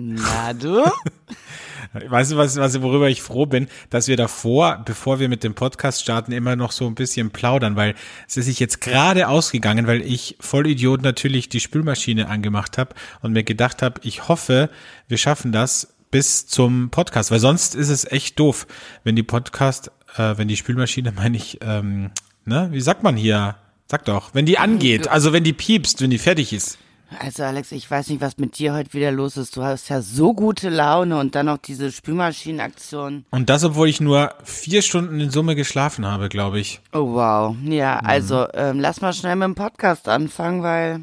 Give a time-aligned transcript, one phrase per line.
[0.00, 0.84] Na du?
[2.08, 5.54] Weißt du, was, was, worüber ich froh bin, dass wir davor, bevor wir mit dem
[5.54, 7.96] Podcast starten, immer noch so ein bisschen plaudern, weil
[8.28, 13.32] es ist sich jetzt gerade ausgegangen, weil ich Vollidiot natürlich die Spülmaschine angemacht habe und
[13.32, 14.70] mir gedacht habe, ich hoffe,
[15.08, 18.68] wir schaffen das bis zum Podcast, weil sonst ist es echt doof,
[19.02, 22.12] wenn die Podcast, äh, wenn die Spülmaschine, meine ich, ähm,
[22.44, 23.56] ne, wie sagt man hier?
[23.90, 26.78] Sag doch, wenn die angeht, also wenn die piepst, wenn die fertig ist.
[27.18, 29.56] Also Alex, ich weiß nicht, was mit dir heute wieder los ist.
[29.56, 33.24] Du hast ja so gute Laune und dann noch diese Spülmaschinenaktion.
[33.30, 36.80] Und das, obwohl ich nur vier Stunden in Summe geschlafen habe, glaube ich.
[36.92, 37.56] Oh wow.
[37.64, 41.00] Ja, also ähm, lass mal schnell mit dem Podcast anfangen, weil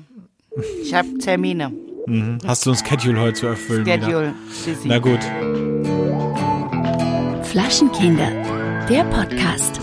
[0.84, 1.72] ich habe Termine.
[2.06, 2.38] Mhm.
[2.46, 3.86] Hast du ein Schedule heute zu erfüllen?
[3.86, 4.34] Schedule.
[4.84, 5.20] Na gut.
[7.46, 8.30] Flaschenkinder,
[8.88, 9.80] der Podcast.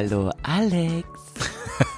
[0.00, 1.06] Hallo Alex.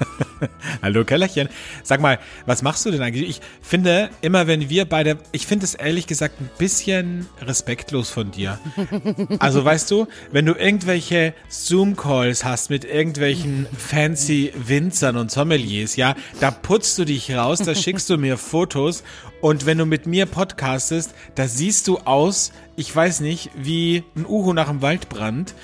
[0.82, 1.48] Hallo Kellerchen.
[1.84, 3.28] Sag mal, was machst du denn eigentlich?
[3.28, 8.32] Ich finde, immer wenn wir beide, ich finde es ehrlich gesagt ein bisschen respektlos von
[8.32, 8.58] dir.
[9.38, 16.16] Also weißt du, wenn du irgendwelche Zoom-Calls hast mit irgendwelchen fancy Winzern und Sommeliers, ja,
[16.40, 19.04] da putzt du dich raus, da schickst du mir Fotos
[19.40, 24.26] und wenn du mit mir podcastest, da siehst du aus, ich weiß nicht, wie ein
[24.26, 25.54] Uhu nach dem Waldbrand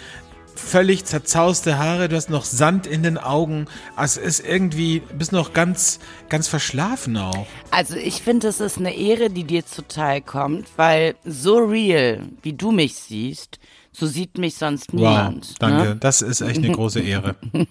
[0.58, 3.66] völlig zerzauste Haare, du hast noch Sand in den Augen.
[3.96, 7.46] Also es ist irgendwie, bist noch ganz, ganz verschlafen auch.
[7.70, 12.52] Also ich finde, es ist eine Ehre, die dir zuteil kommt, weil so real, wie
[12.52, 13.58] du mich siehst,
[13.92, 15.48] so sieht mich sonst niemand.
[15.48, 15.88] Wow, danke.
[15.90, 15.96] Ne?
[15.96, 17.36] Das ist echt eine große Ehre.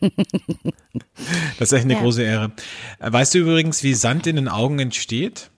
[1.60, 2.02] das ist echt eine ja.
[2.02, 2.52] große Ehre.
[3.00, 5.50] Weißt du übrigens, wie Sand in den Augen entsteht?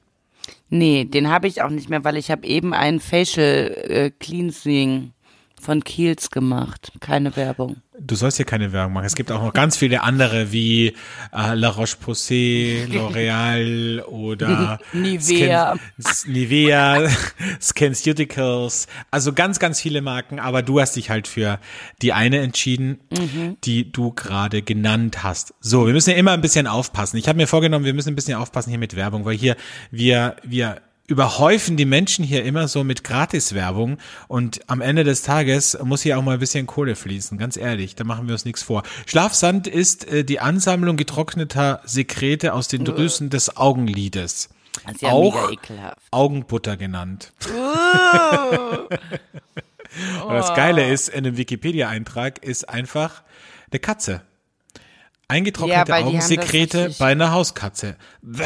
[0.69, 5.11] Nee, den habe ich auch nicht mehr, weil ich habe eben ein Facial äh, Cleansing
[5.59, 6.91] von Kiels gemacht.
[6.99, 7.77] Keine Werbung.
[8.01, 9.05] Du sollst hier keine Werbung machen.
[9.05, 10.95] Es gibt auch noch ganz viele andere wie
[11.33, 15.77] äh, La Roche-Posay, L'Oreal oder Nivea.
[15.99, 17.09] Skin, Nivea,
[17.61, 18.87] SkinCeuticals.
[19.11, 20.39] Also ganz, ganz viele Marken.
[20.39, 21.59] Aber du hast dich halt für
[22.01, 23.57] die eine entschieden, mhm.
[23.65, 25.53] die du gerade genannt hast.
[25.59, 27.17] So, wir müssen ja immer ein bisschen aufpassen.
[27.17, 29.57] Ich habe mir vorgenommen, wir müssen ein bisschen aufpassen hier mit Werbung, weil hier
[29.91, 33.97] wir, wir überhäufen die Menschen hier immer so mit Gratiswerbung
[34.27, 37.95] und am Ende des Tages muss hier auch mal ein bisschen Kohle fließen, ganz ehrlich,
[37.95, 38.83] da machen wir uns nichts vor.
[39.07, 44.49] Schlafsand ist äh, die Ansammlung getrockneter Sekrete aus den Drüsen des Augenlides.
[44.99, 45.51] Ja auch
[46.11, 47.33] Augenbutter genannt.
[47.49, 48.77] Uh.
[50.27, 53.23] und das Geile ist, in dem Wikipedia-Eintrag ist einfach
[53.71, 54.21] eine Katze.
[55.29, 57.97] Eingetrocknete ja, Augensekrete bei einer Hauskatze.
[58.23, 58.45] Bäh.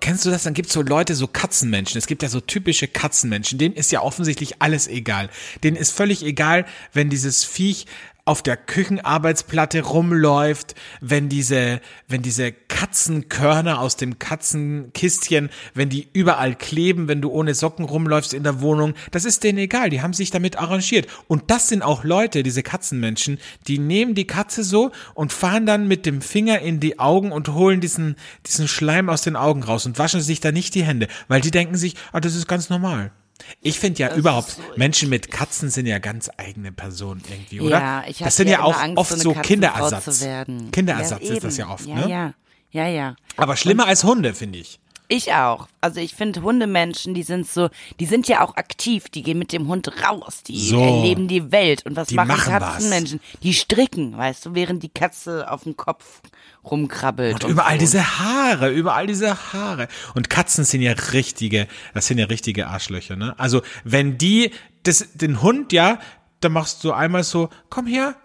[0.00, 0.42] Kennst du das?
[0.42, 1.96] Dann gibt's so Leute, so Katzenmenschen.
[1.96, 3.56] Es gibt ja so typische Katzenmenschen.
[3.56, 5.30] Denen ist ja offensichtlich alles egal.
[5.62, 7.86] Denen ist völlig egal, wenn dieses Viech
[8.26, 16.54] auf der Küchenarbeitsplatte rumläuft, wenn diese, wenn diese Katzenkörner aus dem Katzenkistchen, wenn die überall
[16.54, 20.14] kleben, wenn du ohne Socken rumläufst in der Wohnung, das ist denen egal, die haben
[20.14, 21.06] sich damit arrangiert.
[21.28, 25.86] Und das sind auch Leute, diese Katzenmenschen, die nehmen die Katze so und fahren dann
[25.86, 29.84] mit dem Finger in die Augen und holen diesen, diesen Schleim aus den Augen raus
[29.84, 32.70] und waschen sich da nicht die Hände, weil die denken sich, ah, das ist ganz
[32.70, 33.12] normal.
[33.60, 37.60] Ich finde ja das überhaupt, so Menschen mit Katzen sind ja ganz eigene Personen irgendwie,
[37.60, 37.80] oder?
[37.80, 40.26] Ja, ich Das sind ja, auch Angst, oft so, so Kinderersatz.
[40.72, 42.10] Kinderersatz ja, ist das ja oft, ja, ne?
[42.10, 42.34] Ja,
[42.70, 43.16] ja, ja.
[43.36, 44.80] Aber schlimmer Und als Hunde, finde ich.
[45.08, 45.68] Ich auch.
[45.80, 47.68] Also ich finde Hundemenschen, die sind so,
[48.00, 51.52] die sind ja auch aktiv, die gehen mit dem Hund raus, die so, erleben die
[51.52, 51.84] Welt.
[51.84, 53.20] Und was machen, machen Katzenmenschen?
[53.20, 53.40] Was.
[53.40, 56.22] Die stricken, weißt du, während die Katze auf dem Kopf
[56.64, 57.34] rumkrabbelt.
[57.34, 57.80] Und, und überall so.
[57.80, 59.88] diese Haare, überall diese Haare.
[60.14, 63.34] Und Katzen sind ja richtige, das sind ja richtige Arschlöcher, ne?
[63.38, 64.50] Also wenn die
[64.82, 65.98] das, den Hund, ja,
[66.40, 68.16] dann machst du einmal so, komm her,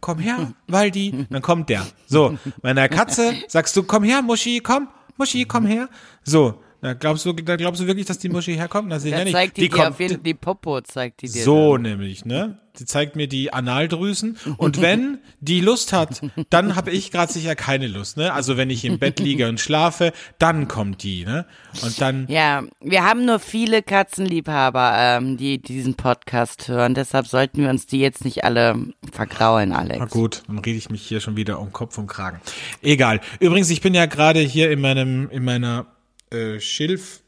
[0.00, 1.86] komm her, Waldi, dann kommt der.
[2.06, 5.88] So, bei einer Katze sagst du, komm her, Muschi, komm, Muschi, komm her.
[6.24, 8.92] So, da glaubst du, da glaubst du wirklich, dass die Muschi herkommt?
[8.92, 9.32] Das ja nicht.
[9.32, 11.42] zeigt die, die dir auf jeden die Popo zeigt die dir.
[11.42, 11.82] So dann.
[11.82, 12.58] nämlich, ne?
[12.78, 16.20] Die zeigt mir die Analdrüsen und wenn die Lust hat,
[16.50, 18.32] dann habe ich gerade sicher keine Lust, ne?
[18.32, 21.46] Also wenn ich im Bett liege und schlafe, dann kommt die, ne?
[21.82, 27.62] Und dann Ja, wir haben nur viele Katzenliebhaber, ähm, die diesen Podcast hören, deshalb sollten
[27.62, 28.76] wir uns die jetzt nicht alle
[29.12, 29.98] vergraulen, Alex.
[29.98, 32.40] Na gut, dann rede ich mich hier schon wieder um Kopf und Kragen.
[32.82, 33.20] Egal.
[33.40, 35.86] Übrigens, ich bin ja gerade hier in meinem in meiner
[36.30, 37.22] äh, Schilf,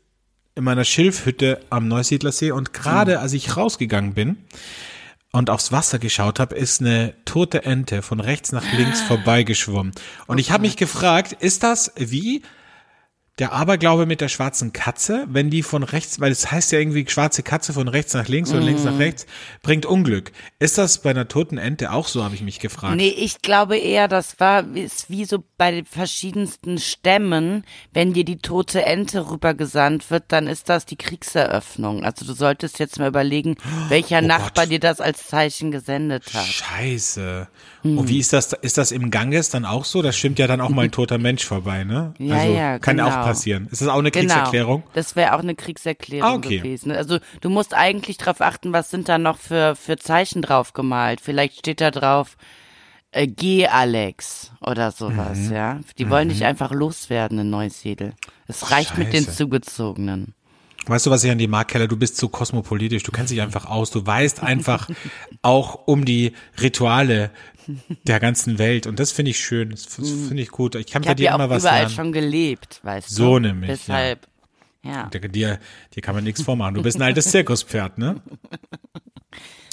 [0.55, 3.19] in meiner Schilfhütte am Neusiedlersee und gerade mhm.
[3.19, 4.39] als ich rausgegangen bin
[5.33, 9.93] und aufs Wasser geschaut habe, ist eine tote Ente von rechts nach links vorbeigeschwommen.
[10.27, 12.43] Und ich habe mich gefragt, ist das wie
[13.41, 16.79] der Aberglaube mit der schwarzen Katze, wenn die von rechts, weil es das heißt ja
[16.79, 18.65] irgendwie schwarze Katze von rechts nach links oder mm.
[18.65, 18.99] links nach mhm.
[18.99, 19.27] rechts,
[19.63, 20.33] bringt Unglück.
[20.59, 22.97] Ist das bei einer toten Ente auch so, habe ich mich gefragt.
[22.97, 28.25] Nee, ich glaube eher, das war ist wie so bei den verschiedensten Stämmen, wenn dir
[28.25, 32.05] die tote Ente rübergesandt wird, dann ist das die Kriegseröffnung.
[32.05, 33.57] Also du solltest jetzt mal überlegen,
[33.89, 34.73] welcher oh Nachbar Gott.
[34.73, 36.47] dir das als Zeichen gesendet hat.
[36.47, 37.49] Scheiße.
[37.83, 37.99] Hm.
[37.99, 40.03] Und wie ist das, ist das im Ganges dann auch so?
[40.03, 42.13] Da stimmt ja dann auch mal ein toter Mensch vorbei, ne?
[42.19, 43.09] Ja, also, ja, kann genau.
[43.09, 43.69] auch passieren.
[43.71, 44.35] Ist das auch eine genau.
[44.35, 44.83] Kriegserklärung?
[44.93, 46.59] Das wäre auch eine Kriegserklärung ah, okay.
[46.59, 46.93] gewesen.
[46.93, 51.21] Also du musst eigentlich darauf achten, was sind da noch für, für Zeichen drauf gemalt.
[51.21, 52.37] Vielleicht steht da drauf,
[53.13, 55.53] äh, geh Alex oder sowas, mhm.
[55.53, 55.81] ja.
[55.99, 56.11] Die mhm.
[56.11, 58.13] wollen nicht einfach loswerden in Neusiedl.
[58.47, 59.01] Es reicht Scheiße.
[59.01, 60.35] mit den Zugezogenen.
[60.87, 61.89] Weißt du, was ich an die mag, Keller?
[61.89, 64.89] Du bist so kosmopolitisch, du kennst dich einfach aus, du weißt einfach
[65.43, 67.31] auch um die Rituale
[68.05, 70.75] der ganzen Welt und das finde ich schön, das finde ich gut.
[70.75, 71.95] Ich kann ich bei dir ja immer was überall lernen.
[71.95, 73.15] schon gelebt, weißt du.
[73.15, 73.71] So nämlich.
[73.71, 74.29] Deshalb,
[74.83, 75.11] ja.
[75.13, 75.19] ja.
[75.29, 75.59] Dir,
[75.95, 76.75] dir kann man nichts vormachen.
[76.75, 78.21] Du bist ein altes Zirkuspferd, ne?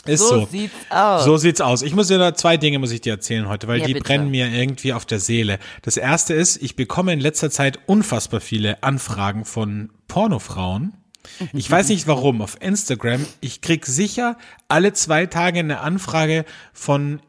[0.08, 1.26] Ist so, so, sieht's aus.
[1.26, 1.82] So sieht's aus.
[1.82, 4.06] Ich muss dir da zwei Dinge muss ich dir erzählen heute, weil ja, die bitte.
[4.06, 5.60] brennen mir irgendwie auf der Seele.
[5.82, 10.94] Das erste ist, ich bekomme in letzter Zeit unfassbar viele Anfragen von Pornofrauen.
[11.52, 12.42] Ich weiß nicht warum.
[12.42, 14.38] Auf Instagram, ich krieg sicher
[14.70, 17.22] alle zwei Tage eine Anfrage von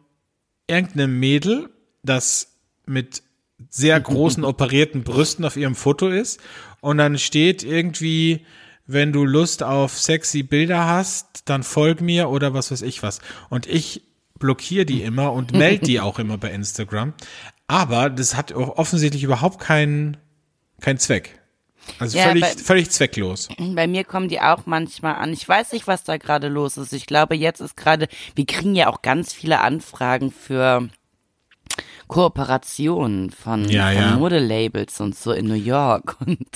[0.69, 1.71] irgendeinem Mädel,
[2.03, 2.57] das
[2.87, 3.23] mit
[3.69, 6.41] sehr großen operierten Brüsten auf ihrem Foto ist
[6.81, 8.47] und dann steht irgendwie,
[8.87, 13.21] wenn du Lust auf sexy Bilder hast, dann folg mir oder was weiß ich was.
[13.51, 14.03] Und ich
[14.39, 17.15] blockiere die immer und melde die auch immer bei Instagram.
[17.67, 20.17] Aber das hat offensichtlich überhaupt keinen
[20.81, 21.41] keinen Zweck.
[21.99, 23.49] Also ja, völlig, bei, völlig zwecklos.
[23.59, 25.33] Bei mir kommen die auch manchmal an.
[25.33, 26.93] Ich weiß nicht, was da gerade los ist.
[26.93, 30.89] Ich glaube, jetzt ist gerade, wir kriegen ja auch ganz viele Anfragen für
[32.09, 34.17] Kooperationen von, ja, von ja.
[34.17, 36.17] Modelabels und so in New York.
[36.27, 36.49] Und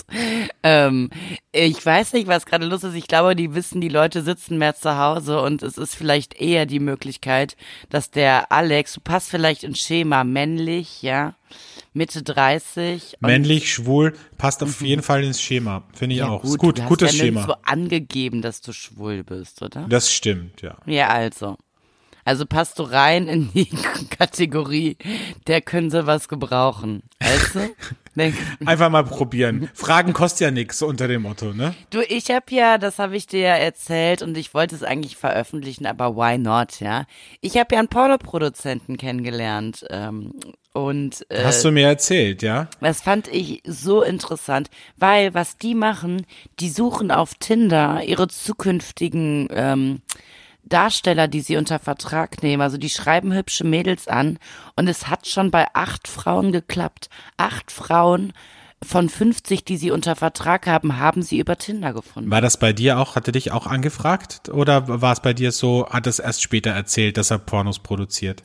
[0.63, 1.11] ähm,
[1.53, 2.95] ich weiß nicht, was gerade los ist.
[2.95, 6.67] Ich glaube, die wissen, die Leute sitzen mehr zu Hause und es ist vielleicht eher
[6.67, 7.57] die Möglichkeit,
[7.91, 11.35] dass der Alex, du passt vielleicht ins Schema, männlich, ja,
[11.93, 13.19] Mitte 30.
[13.21, 14.87] Männlich, schwul, passt auf mhm.
[14.87, 15.85] jeden Fall ins Schema.
[15.93, 16.43] Finde ich ja, auch.
[16.43, 17.45] Gut, gut du gutes hast ja Schema.
[17.45, 19.87] so angegeben, dass du schwul bist, oder?
[19.89, 20.79] Das stimmt, ja.
[20.87, 21.57] Ja, also.
[22.25, 23.67] Also passt du rein in die
[24.19, 24.97] Kategorie,
[25.47, 27.03] der könnte was gebrauchen.
[27.21, 27.61] Weißt du?
[28.67, 29.71] Einfach mal probieren.
[29.73, 31.75] Fragen kostet ja nichts so unter dem Motto, ne?
[31.89, 35.17] Du, ich habe ja, das habe ich dir ja erzählt und ich wollte es eigentlich
[35.17, 37.07] veröffentlichen, aber why not, ja?
[37.41, 40.33] Ich habe ja einen Pornoproduzenten kennengelernt ähm,
[40.75, 42.69] und äh, hast du mir erzählt, ja?
[42.83, 44.69] Das fand ich so interessant,
[44.99, 46.27] weil was die machen,
[46.61, 50.03] die suchen auf Tinder ihre zukünftigen ähm,
[50.65, 52.63] Darsteller, die sie unter Vertrag nehmen.
[52.63, 54.39] Also die schreiben hübsche Mädels an
[54.77, 57.09] und es hat schon bei acht Frauen geklappt.
[57.37, 58.33] Acht Frauen
[58.83, 62.31] von 50, die sie unter Vertrag haben, haben sie über Tinder gefunden.
[62.31, 65.87] War das bei dir auch, hatte dich auch angefragt oder war es bei dir so,
[65.89, 68.43] hat es erst später erzählt, dass er Pornos produziert?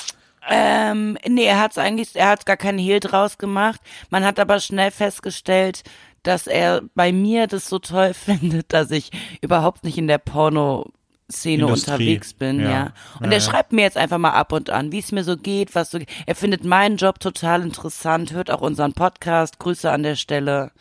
[0.50, 3.82] Ähm, nee, er hat's eigentlich, er hat gar keinen Hehl draus gemacht.
[4.10, 5.84] Man hat aber schnell festgestellt,
[6.24, 9.12] dass er bei mir das so toll findet, dass ich
[9.42, 10.92] überhaupt nicht in der Porno
[11.30, 11.92] Szene Industrie.
[11.92, 12.70] unterwegs bin, ja.
[12.70, 12.94] ja.
[13.20, 15.36] Und ja, er schreibt mir jetzt einfach mal ab und an, wie es mir so
[15.36, 19.60] geht, was so Er findet meinen Job total interessant, hört auch unseren Podcast.
[19.60, 20.72] Grüße an der Stelle.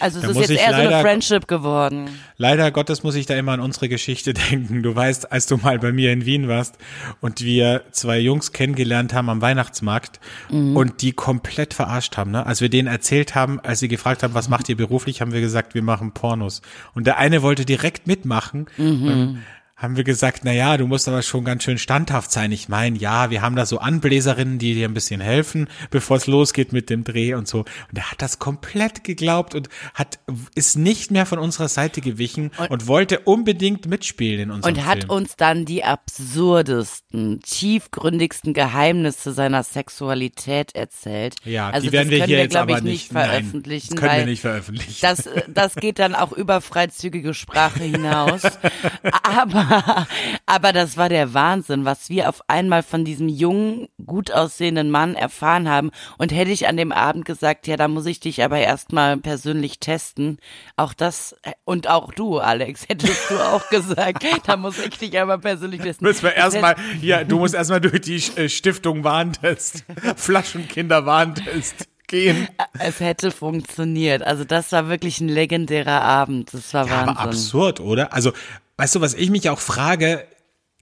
[0.00, 2.10] Also es da ist jetzt eher leider, so eine Friendship geworden.
[2.36, 4.82] Leider Gottes muss ich da immer an unsere Geschichte denken.
[4.82, 6.76] Du weißt, als du mal bei mir in Wien warst
[7.20, 10.18] und wir zwei Jungs kennengelernt haben am Weihnachtsmarkt
[10.50, 10.76] mhm.
[10.76, 12.32] und die komplett verarscht haben.
[12.32, 12.44] Ne?
[12.44, 15.40] Als wir denen erzählt haben, als sie gefragt haben, was macht ihr beruflich, haben wir
[15.40, 16.62] gesagt, wir machen Pornos.
[16.94, 18.66] Und der eine wollte direkt mitmachen.
[18.76, 19.38] Mhm
[19.76, 22.52] haben wir gesagt, na ja, du musst aber schon ganz schön standhaft sein.
[22.52, 26.28] Ich meine, ja, wir haben da so Anbläserinnen, die dir ein bisschen helfen, bevor es
[26.28, 27.60] losgeht mit dem Dreh und so.
[27.60, 30.20] Und er hat das komplett geglaubt und hat
[30.54, 34.86] ist nicht mehr von unserer Seite gewichen und, und wollte unbedingt mitspielen in unserem Und
[34.86, 35.10] hat Film.
[35.10, 41.34] uns dann die absurdesten, tiefgründigsten Geheimnisse seiner Sexualität erzählt.
[41.44, 43.94] Ja, also die werden wir hier wir, jetzt aber nicht, veröffentlichen.
[43.94, 44.98] Nein, das können wir nicht veröffentlichen.
[45.02, 48.42] Das, das geht dann auch über freizügige Sprache hinaus.
[49.22, 49.63] aber
[50.46, 55.14] aber das war der Wahnsinn, was wir auf einmal von diesem jungen, gut aussehenden Mann
[55.14, 55.90] erfahren haben.
[56.18, 59.78] Und hätte ich an dem Abend gesagt, ja, da muss ich dich aber erstmal persönlich
[59.80, 60.38] testen.
[60.76, 65.38] Auch das, und auch du, Alex, hättest du auch gesagt, da muss ich dich aber
[65.38, 66.06] persönlich testen.
[66.06, 69.84] Müssen wir erstmal, ja, du musst erstmal durch die äh, Stiftung Warntest,
[70.16, 72.48] Flaschenkinder Warntest gehen.
[72.78, 74.22] Es hätte funktioniert.
[74.22, 76.52] Also das war wirklich ein legendärer Abend.
[76.52, 77.08] Das war ja, Wahnsinn.
[77.16, 78.12] Aber absurd, oder?
[78.12, 78.32] Also
[78.76, 80.26] Weißt du, was ich mich auch frage,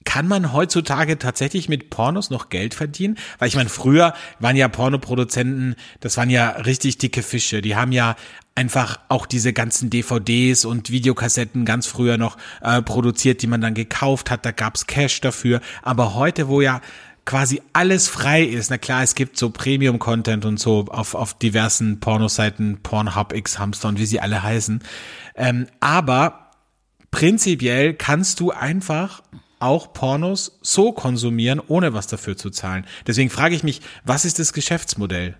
[0.05, 3.19] kann man heutzutage tatsächlich mit Pornos noch Geld verdienen?
[3.39, 7.63] Weil ich meine, früher waren ja Pornoproduzenten, das waren ja richtig dicke Fische.
[7.63, 8.17] Die haben ja
[8.55, 13.75] einfach auch diese ganzen DVDs und Videokassetten ganz früher noch äh, produziert, die man dann
[13.75, 14.45] gekauft hat.
[14.45, 15.61] Da gab's Cash dafür.
[15.83, 16.81] Aber heute, wo ja
[17.25, 18.71] quasi alles frei ist.
[18.71, 23.99] Na klar, es gibt so Premium-Content und so auf, auf diversen Pornoseiten, Pornhub, X-Hamster und
[23.99, 24.83] wie sie alle heißen.
[25.37, 26.42] Ähm, aber
[27.12, 29.23] prinzipiell kannst du einfach
[29.61, 32.85] auch Pornos so konsumieren, ohne was dafür zu zahlen.
[33.07, 35.37] Deswegen frage ich mich, was ist das Geschäftsmodell?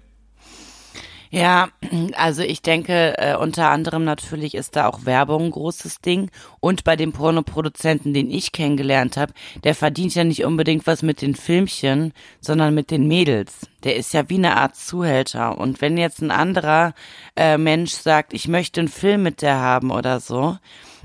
[1.35, 1.71] Ja,
[2.13, 6.31] also ich denke, äh, unter anderem natürlich ist da auch Werbung ein großes Ding.
[6.61, 9.33] Und bei dem Pornoproduzenten, den ich kennengelernt habe,
[9.65, 12.13] der verdient ja nicht unbedingt was mit den Filmchen,
[12.43, 13.67] sondern mit den Mädels.
[13.83, 15.57] Der ist ja wie eine Art Zuhälter.
[15.57, 16.93] Und wenn jetzt ein anderer
[17.35, 20.59] äh, Mensch sagt, ich möchte einen Film mit der haben oder so,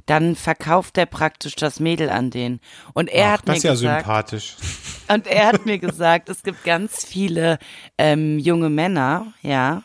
[0.08, 2.60] dann verkauft er praktisch das Mädel an den.
[2.94, 4.56] Und er Ach, hat mir das ist ja gesagt, sympathisch.
[5.10, 7.60] Und er hat mir gesagt, es gibt ganz viele
[7.98, 9.84] ähm, junge Männer, ja,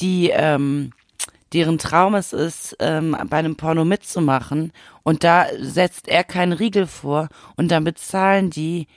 [0.00, 0.90] die ähm,
[1.52, 4.72] deren Traum es ist, ähm, bei einem Porno mitzumachen.
[5.02, 8.88] Und da setzt er keinen Riegel vor und dann bezahlen die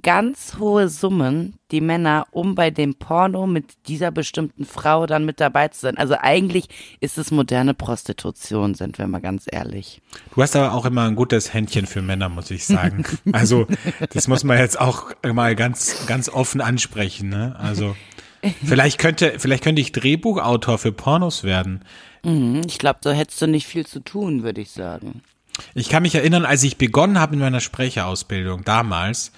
[0.00, 5.38] ganz hohe Summen, die Männer, um bei dem Porno mit dieser bestimmten Frau dann mit
[5.38, 5.98] dabei zu sein.
[5.98, 6.68] Also eigentlich
[7.00, 10.00] ist es moderne Prostitution, sind wir mal ganz ehrlich.
[10.34, 13.04] Du hast aber auch immer ein gutes Händchen für Männer, muss ich sagen.
[13.32, 13.66] Also
[14.10, 17.28] das muss man jetzt auch mal ganz, ganz offen ansprechen.
[17.28, 17.56] Ne?
[17.58, 17.94] Also
[18.64, 21.84] Vielleicht könnte, vielleicht könnte ich Drehbuchautor für Pornos werden.
[22.24, 25.22] Mhm, ich glaube, da hättest du nicht viel zu tun, würde ich sagen.
[25.74, 29.32] Ich kann mich erinnern, als ich begonnen habe in meiner Sprecherausbildung damals,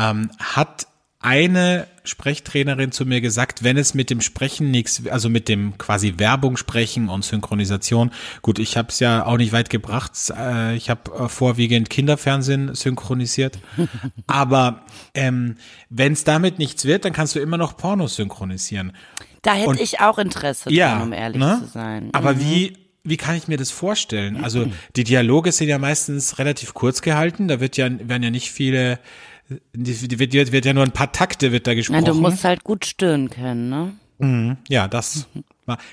[0.00, 0.86] ähm, hat
[1.22, 6.14] eine Sprechtrainerin zu mir gesagt, wenn es mit dem Sprechen nichts, also mit dem quasi
[6.16, 10.88] Werbung sprechen und Synchronisation, gut, ich habe es ja auch nicht weit gebracht, äh, ich
[10.88, 13.58] habe äh, vorwiegend Kinderfernsehen synchronisiert,
[14.26, 15.56] aber ähm,
[15.90, 18.92] wenn es damit nichts wird, dann kannst du immer noch Pornos synchronisieren.
[19.42, 21.60] Da hätte und, ich auch Interesse ja, dran, um ehrlich ne?
[21.62, 22.08] zu sein.
[22.12, 22.40] Aber mhm.
[22.40, 24.44] wie wie kann ich mir das vorstellen?
[24.44, 28.52] Also die Dialoge sind ja meistens relativ kurz gehalten, da wird ja werden ja nicht
[28.52, 28.98] viele
[29.74, 32.04] die, wird, wird, wird ja nur ein paar Takte wird da gesprochen.
[32.04, 33.92] Ja, du musst halt gut stören können, ne?
[34.18, 35.26] Mhm, ja, das.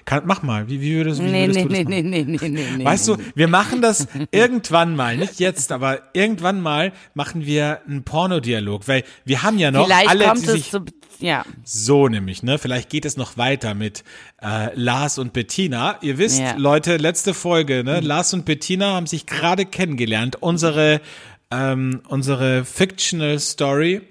[0.06, 2.10] Kann, mach mal, wie, wie würdest, wie nee, würdest nee, du das nee, machen?
[2.10, 6.62] Nee, nee, nee, nee, weißt du, wir machen das irgendwann mal, nicht jetzt, aber irgendwann
[6.62, 10.64] mal machen wir einen Pornodialog, weil wir haben ja noch Vielleicht alle, kommt die sich,
[10.64, 10.86] es zu,
[11.20, 11.46] ja.
[11.64, 12.58] So nämlich, ne?
[12.58, 14.04] Vielleicht geht es noch weiter mit
[14.42, 15.98] äh, Lars und Bettina.
[16.02, 16.56] Ihr wisst, ja.
[16.58, 18.02] Leute, letzte Folge, ne?
[18.02, 18.08] Mhm.
[18.08, 20.38] Lars und Bettina haben sich gerade kennengelernt.
[20.42, 21.02] Unsere
[21.52, 24.02] ähm, unsere Fictional Story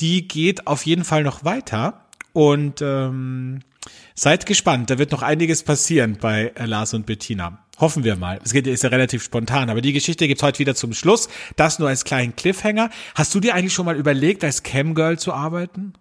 [0.00, 3.60] die geht auf jeden Fall noch weiter und ähm,
[4.14, 7.64] seid gespannt, da wird noch einiges passieren bei äh, Lars und Bettina.
[7.78, 8.40] Hoffen wir mal.
[8.44, 11.28] Es geht, ist ja relativ spontan, aber die Geschichte gibt's heute wieder zum Schluss.
[11.54, 12.90] Das nur als kleinen Cliffhanger.
[13.14, 15.92] Hast du dir eigentlich schon mal überlegt, als Camgirl zu arbeiten?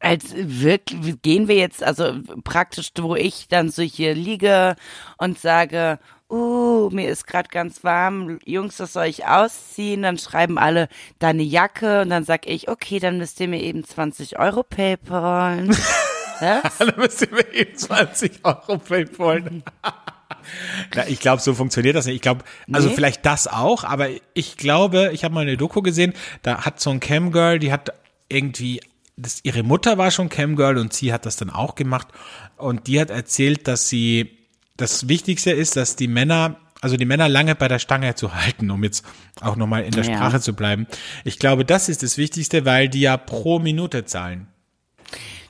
[0.00, 4.74] Als wirklich gehen wir jetzt, also praktisch, wo ich dann so hier liege
[5.18, 5.98] und sage,
[6.30, 10.02] uh, mir ist gerade ganz warm, Jungs, das soll ich ausziehen?
[10.02, 10.88] Dann schreiben alle
[11.18, 15.76] deine Jacke und dann sag ich, okay, dann müsst ihr mir eben 20 Euro paypalen.
[16.40, 19.62] dann müsst ihr mir eben 20 Euro paypalen.
[20.94, 22.16] Na, ich glaube, so funktioniert das nicht.
[22.16, 22.94] Ich glaube, also nee.
[22.94, 26.90] vielleicht das auch, aber ich glaube, ich habe mal eine Doku gesehen, da hat so
[26.90, 27.92] ein Camgirl, die hat
[28.28, 28.80] irgendwie
[29.16, 32.08] das, ihre Mutter war schon Camgirl und sie hat das dann auch gemacht
[32.56, 34.38] und die hat erzählt, dass sie
[34.76, 38.70] das Wichtigste ist, dass die Männer, also die Männer lange bei der Stange zu halten,
[38.70, 39.04] um jetzt
[39.40, 40.14] auch nochmal in der ja.
[40.14, 40.86] Sprache zu bleiben.
[41.24, 44.48] Ich glaube, das ist das Wichtigste, weil die ja pro Minute zahlen.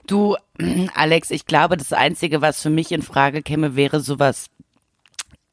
[0.07, 0.37] Du,
[0.95, 4.47] Alex, ich glaube, das Einzige, was für mich in Frage käme, wäre sowas,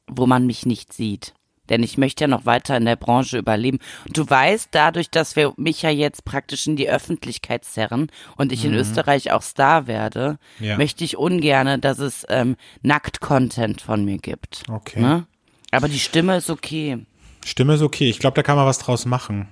[0.08, 1.34] wo man mich nicht sieht
[1.70, 3.80] denn ich möchte ja noch weiter in der Branche überleben.
[4.06, 8.52] Und du weißt, dadurch, dass wir mich ja jetzt praktisch in die Öffentlichkeit zerren und
[8.52, 8.74] ich mhm.
[8.74, 10.78] in Österreich auch Star werde, ja.
[10.78, 14.64] möchte ich ungerne, dass es ähm, Nackt-Content von mir gibt.
[14.70, 15.02] Okay.
[15.02, 15.28] Ne?
[15.72, 17.06] Aber die Stimme ist okay.
[17.46, 18.10] Stimme ist okay.
[18.10, 19.48] Ich glaube, da kann man was draus machen.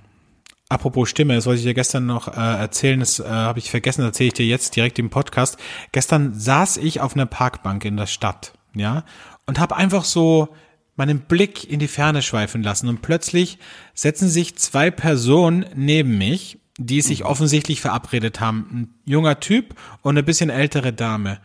[0.68, 4.02] Apropos Stimme, das wollte ich dir gestern noch äh, erzählen, das äh, habe ich vergessen,
[4.02, 5.58] erzähle ich dir jetzt direkt im Podcast.
[5.92, 9.04] Gestern saß ich auf einer Parkbank in der Stadt, ja,
[9.46, 10.50] und habe einfach so
[10.96, 13.58] meinen Blick in die Ferne schweifen lassen und plötzlich
[13.94, 18.68] setzen sich zwei Personen neben mich, die sich offensichtlich verabredet haben.
[18.72, 21.40] Ein junger Typ und eine bisschen ältere Dame.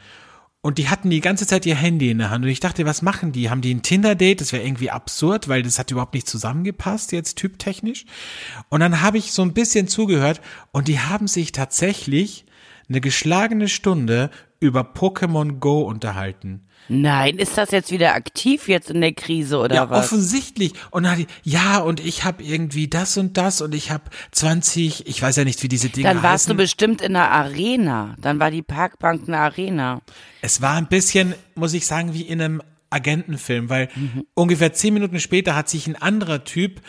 [0.62, 2.44] Und die hatten die ganze Zeit ihr Handy in der Hand.
[2.44, 3.48] Und ich dachte, was machen die?
[3.48, 4.42] Haben die ein Tinder-Date?
[4.42, 8.04] Das wäre irgendwie absurd, weil das hat überhaupt nicht zusammengepasst, jetzt typtechnisch.
[8.68, 12.44] Und dann habe ich so ein bisschen zugehört und die haben sich tatsächlich
[12.90, 16.66] eine geschlagene Stunde über Pokémon Go unterhalten.
[16.88, 19.98] Nein, ist das jetzt wieder aktiv jetzt in der Krise oder ja, was?
[19.98, 20.72] Ja, offensichtlich.
[20.90, 25.22] Und dann, ja, und ich habe irgendwie das und das und ich habe 20, ich
[25.22, 26.56] weiß ja nicht, wie diese Dinge Dann warst heißen.
[26.56, 28.16] du bestimmt in einer Arena.
[28.20, 30.00] Dann war die Parkbank eine Arena.
[30.42, 34.26] Es war ein bisschen, muss ich sagen, wie in einem Agentenfilm, weil mhm.
[34.34, 36.80] ungefähr zehn Minuten später hat sich ein anderer Typ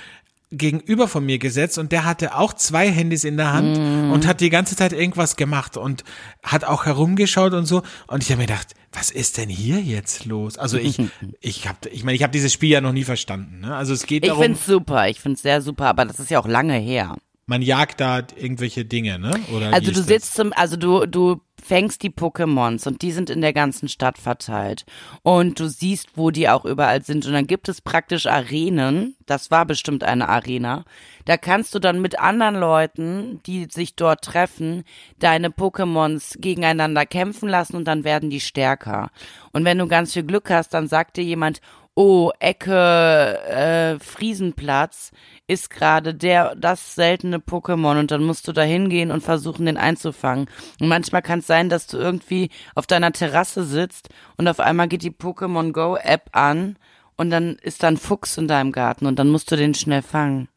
[0.52, 4.12] gegenüber von mir gesetzt und der hatte auch zwei Handys in der Hand mm.
[4.12, 6.04] und hat die ganze Zeit irgendwas gemacht und
[6.44, 10.26] hat auch herumgeschaut und so und ich habe mir gedacht, was ist denn hier jetzt
[10.26, 10.58] los?
[10.58, 10.98] Also ich
[11.40, 13.76] ich habe ich meine, ich habe dieses Spiel ja noch nie verstanden, ne?
[13.76, 16.40] Also es geht darum Ich find's super, ich find's sehr super, aber das ist ja
[16.40, 17.16] auch lange her.
[17.46, 19.34] Man jagt da irgendwelche Dinge, ne?
[19.56, 21.42] Oder also du sitzt zum also du du
[21.72, 24.84] fängst die Pokémons und die sind in der ganzen Stadt verteilt.
[25.24, 27.26] Und du siehst, wo die auch überall sind.
[27.26, 29.16] Und dann gibt es praktisch Arenen.
[29.26, 30.84] Das war bestimmt eine Arena.
[31.24, 34.84] Da kannst du dann mit anderen Leuten, die sich dort treffen,
[35.20, 39.10] deine Pokémons gegeneinander kämpfen lassen und dann werden die stärker.
[39.54, 41.62] Und wenn du ganz viel Glück hast, dann sagt dir jemand,
[41.96, 45.12] oh, Ecke äh, Friesenplatz
[45.52, 49.78] ist gerade der das seltene Pokémon und dann musst du da hingehen und versuchen, den
[49.78, 50.48] einzufangen.
[50.80, 54.88] Und manchmal kann es sein, dass du irgendwie auf deiner Terrasse sitzt und auf einmal
[54.88, 56.78] geht die Pokémon Go App an
[57.18, 60.02] und dann ist da ein Fuchs in deinem Garten und dann musst du den schnell
[60.02, 60.48] fangen.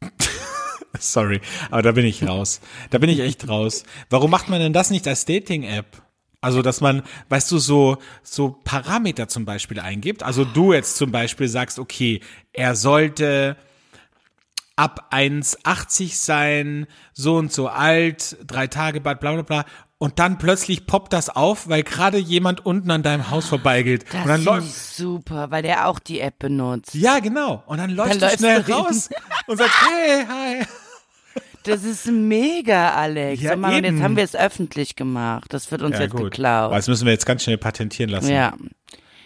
[0.98, 1.40] Sorry,
[1.70, 2.60] aber da bin ich raus.
[2.90, 3.84] Da bin ich echt raus.
[4.10, 6.02] Warum macht man denn das nicht als Dating-App?
[6.40, 10.22] Also, dass man, weißt du, so, so Parameter zum Beispiel eingibt.
[10.22, 12.20] Also du jetzt zum Beispiel sagst, okay,
[12.52, 13.56] er sollte
[14.76, 19.64] ab 1,80 sein, so und so alt, drei Tage Bad, bla bla bla.
[19.98, 24.04] Und dann plötzlich poppt das auf, weil gerade jemand unten an deinem Haus vorbeigeht.
[24.12, 26.94] Das und dann läuft super, weil der auch die App benutzt.
[26.94, 27.62] Ja, genau.
[27.66, 29.08] Und dann läuft er schnell raus
[29.46, 30.66] und sagt, hey, hi.
[31.62, 33.42] Das ist mega, Alex.
[33.42, 33.96] Ja, Mann, und eben.
[33.96, 35.46] jetzt haben wir es öffentlich gemacht.
[35.52, 36.24] Das wird uns Ja, jetzt gut.
[36.30, 36.72] geklaut.
[36.72, 38.30] Das müssen wir jetzt ganz schnell patentieren lassen.
[38.30, 38.52] Ja.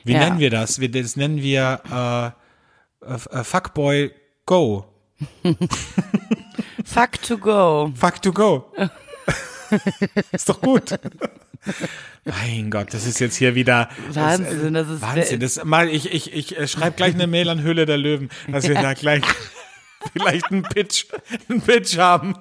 [0.04, 0.20] Wie Ja.
[0.20, 0.76] nennen wir das?
[0.80, 2.34] Das nennen wir
[3.04, 4.12] äh, äh, Fuckboy
[4.46, 4.86] Go.
[6.84, 7.92] Fuck to go.
[7.94, 8.72] Fuck to go.
[10.32, 10.98] ist doch gut.
[12.24, 15.40] Mein Gott, das ist jetzt hier wieder Wahnsinn, das ist Wahnsinn.
[15.40, 18.66] Das mal ich ich ich äh, schreibe gleich eine Mail an Hülle der Löwen, dass
[18.66, 19.22] wir da gleich
[20.12, 21.06] vielleicht einen Pitch
[21.48, 22.34] einen Pitch haben.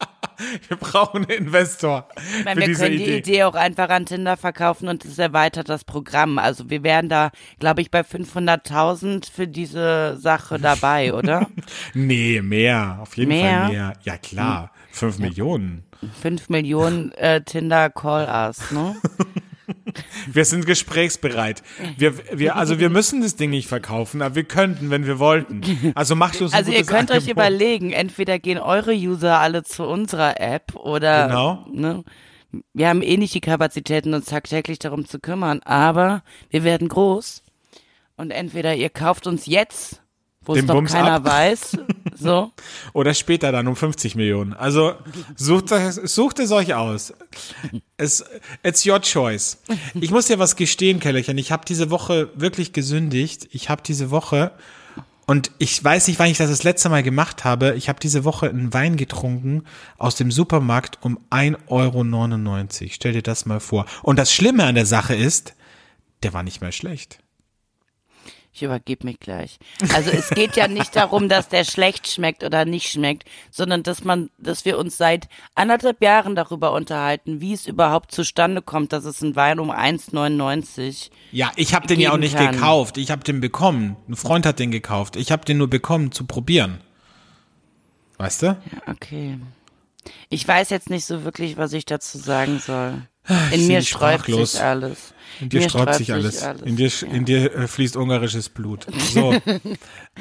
[0.68, 3.18] Wir brauchen einen Investor Ich meine, wir können die Idee.
[3.18, 6.38] Idee auch einfach an Tinder verkaufen und es erweitert das Programm.
[6.38, 11.46] Also wir wären da, glaube ich, bei 500.000 für diese Sache dabei, oder?
[11.92, 13.60] Nee, mehr, auf jeden Mehr?
[13.60, 13.92] Fall mehr.
[14.02, 15.84] Ja klar, fünf Millionen.
[16.22, 18.96] 5 Millionen äh, Tinder Call Us, ne?
[20.32, 21.62] Wir sind gesprächsbereit.
[21.96, 25.62] Wir, wir, also wir müssen das Ding nicht verkaufen, aber wir könnten, wenn wir wollten.
[25.94, 27.32] Also macht uns ein Also ihr könnt euch Angebot.
[27.32, 31.66] überlegen, entweder gehen eure User alle zu unserer App oder Genau.
[31.72, 32.04] ne,
[32.74, 37.42] wir haben eh nicht die Kapazitäten, uns tagtäglich darum zu kümmern, aber wir werden groß
[38.16, 39.99] und entweder ihr kauft uns jetzt,
[40.44, 41.24] wo es Bums keiner ab.
[41.24, 41.76] weiß,
[42.18, 42.50] so,
[42.92, 44.52] Oder später dann um 50 Millionen.
[44.54, 44.94] Also
[45.36, 47.12] sucht, es- sucht es euch aus.
[47.96, 48.24] Es,
[48.62, 49.58] it's your choice.
[49.94, 51.36] Ich muss dir was gestehen, Kellerchen.
[51.38, 53.48] Ich habe diese Woche wirklich gesündigt.
[53.52, 54.52] Ich habe diese Woche
[55.26, 57.74] und ich weiß nicht, wann ich das das letzte Mal gemacht habe.
[57.76, 59.62] Ich habe diese Woche einen Wein getrunken
[59.98, 62.88] aus dem Supermarkt um 1,99 Euro.
[62.90, 63.84] Stell dir das mal vor.
[64.02, 65.54] Und das Schlimme an der Sache ist,
[66.22, 67.20] der war nicht mehr schlecht.
[68.52, 69.58] Ich übergebe mich gleich.
[69.94, 74.02] Also es geht ja nicht darum, dass der schlecht schmeckt oder nicht schmeckt, sondern dass
[74.02, 79.04] man, dass wir uns seit anderthalb Jahren darüber unterhalten, wie es überhaupt zustande kommt, dass
[79.04, 82.52] es ein Wein um 1,99 Ja, ich habe den ja auch nicht kann.
[82.52, 82.98] gekauft.
[82.98, 83.96] Ich habe den bekommen.
[84.08, 85.14] Ein Freund hat den gekauft.
[85.16, 86.80] Ich habe den nur bekommen zu probieren.
[88.18, 88.56] Weißt du?
[88.86, 89.38] Okay.
[90.28, 93.02] Ich weiß jetzt nicht so wirklich, was ich dazu sagen soll.
[93.52, 95.14] In mir sträubt sich alles.
[95.40, 96.42] In dir sträubt sich alles.
[96.64, 98.86] In dir, in dir äh, fließt ungarisches Blut.
[99.12, 99.32] So.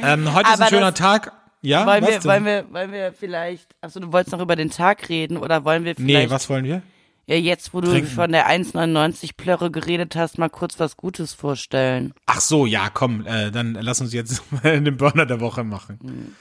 [0.01, 1.31] ähm, heute ist Aber ein schöner Tag.
[1.61, 2.29] Ja, wollen, was wir, denn?
[2.29, 5.83] wollen, wir, wollen wir vielleicht, achso, du wolltest noch über den Tag reden oder wollen
[5.83, 6.81] wir nee, vielleicht, was wollen wir?
[7.29, 8.09] ja jetzt, wo du Trinken.
[8.09, 12.13] von der 1,99 Plörre geredet hast, mal kurz was Gutes vorstellen.
[12.25, 16.35] Ach so, ja, komm, äh, dann lass uns jetzt mal den Burner der Woche machen.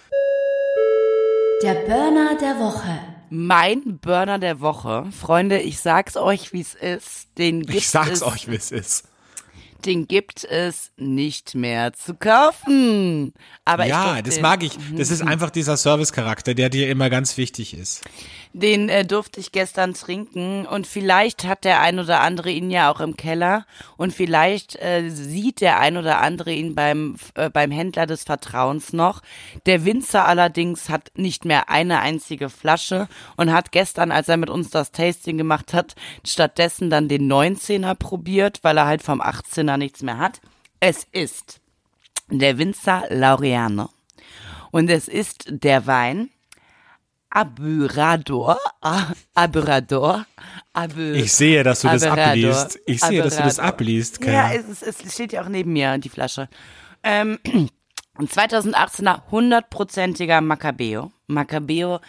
[1.62, 3.17] Der Burner der Woche.
[3.30, 8.48] Mein Burner der Woche, Freunde, ich sag's euch, wie's ist, den gibt Ich sag's euch,
[8.48, 9.07] wie es ist.
[9.84, 13.32] Den gibt es nicht mehr zu kaufen.
[13.64, 14.72] Aber ja, durfte das mag ich.
[14.96, 18.04] Das ist einfach dieser Service-Charakter, der dir immer ganz wichtig ist.
[18.52, 22.90] Den äh, durfte ich gestern trinken und vielleicht hat der ein oder andere ihn ja
[22.90, 27.70] auch im Keller und vielleicht äh, sieht der ein oder andere ihn beim äh, beim
[27.70, 29.22] Händler des Vertrauens noch.
[29.66, 34.50] Der Winzer allerdings hat nicht mehr eine einzige Flasche und hat gestern, als er mit
[34.50, 39.20] uns das Tasting gemacht hat, stattdessen dann den 19er probiert, weil er halt vom
[39.68, 40.40] 18er nichts mehr hat.
[40.80, 41.60] Es ist
[42.30, 43.90] der Winzer Laureano
[44.70, 46.30] und es ist der Wein
[47.30, 48.58] Aburador,
[49.34, 50.24] Aburador,
[50.72, 52.80] Abur, Ich sehe, dass du das abliest.
[52.86, 54.24] Ich sehe, dass du das abliest.
[54.24, 56.48] Ja, es, es, steht ja auch neben mir, die Flasche.
[57.02, 57.38] Ähm,
[58.18, 61.12] 2018er hundertprozentiger Macabeo.
[61.26, 62.00] Macabeo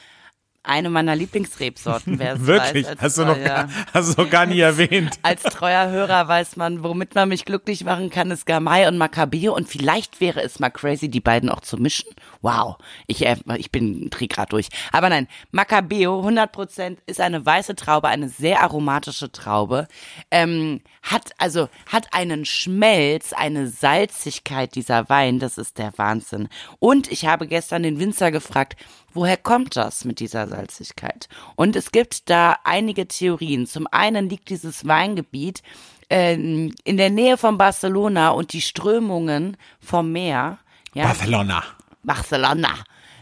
[0.64, 2.20] eine meiner Lieblingsrebsorten.
[2.20, 2.86] Wer Wirklich?
[2.86, 5.18] Weiß, hast, du noch gar, hast du noch gar nie erwähnt.
[5.22, 9.56] Als treuer Hörer weiß man, womit man mich glücklich machen kann, ist Gamay und Macabeo.
[9.56, 12.10] Und vielleicht wäre es mal crazy, die beiden auch zu mischen.
[12.42, 14.70] Wow, ich, äh, ich bin dreh grad durch.
[14.92, 19.88] Aber nein, Macabeo 100% ist eine weiße Traube, eine sehr aromatische Traube.
[20.32, 25.40] Ähm, hat also hat einen Schmelz, eine Salzigkeit dieser Wein.
[25.40, 26.50] Das ist der Wahnsinn.
[26.80, 28.76] Und ich habe gestern den Winzer gefragt,
[29.14, 31.28] Woher kommt das mit dieser Salzigkeit?
[31.56, 33.66] Und es gibt da einige Theorien.
[33.66, 35.64] Zum einen liegt dieses Weingebiet
[36.10, 40.60] äh, in der Nähe von Barcelona und die Strömungen vom Meer.
[40.94, 41.64] Ja, Barcelona.
[42.04, 42.76] Barcelona.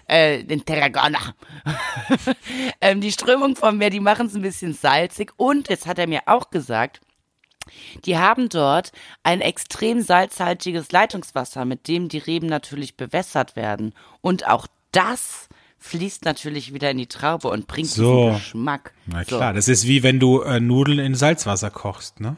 [0.09, 1.19] Äh, in Tarragona.
[2.81, 5.33] ähm, die Strömung vom Meer, die machen es ein bisschen salzig.
[5.35, 7.01] Und jetzt hat er mir auch gesagt,
[8.05, 13.93] die haben dort ein extrem salzhaltiges Leitungswasser, mit dem die Reben natürlich bewässert werden.
[14.21, 18.27] Und auch das fließt natürlich wieder in die Traube und bringt so.
[18.27, 18.93] diesen Geschmack.
[19.05, 19.55] Na klar, so.
[19.55, 22.37] das ist wie wenn du äh, Nudeln in Salzwasser kochst, ne?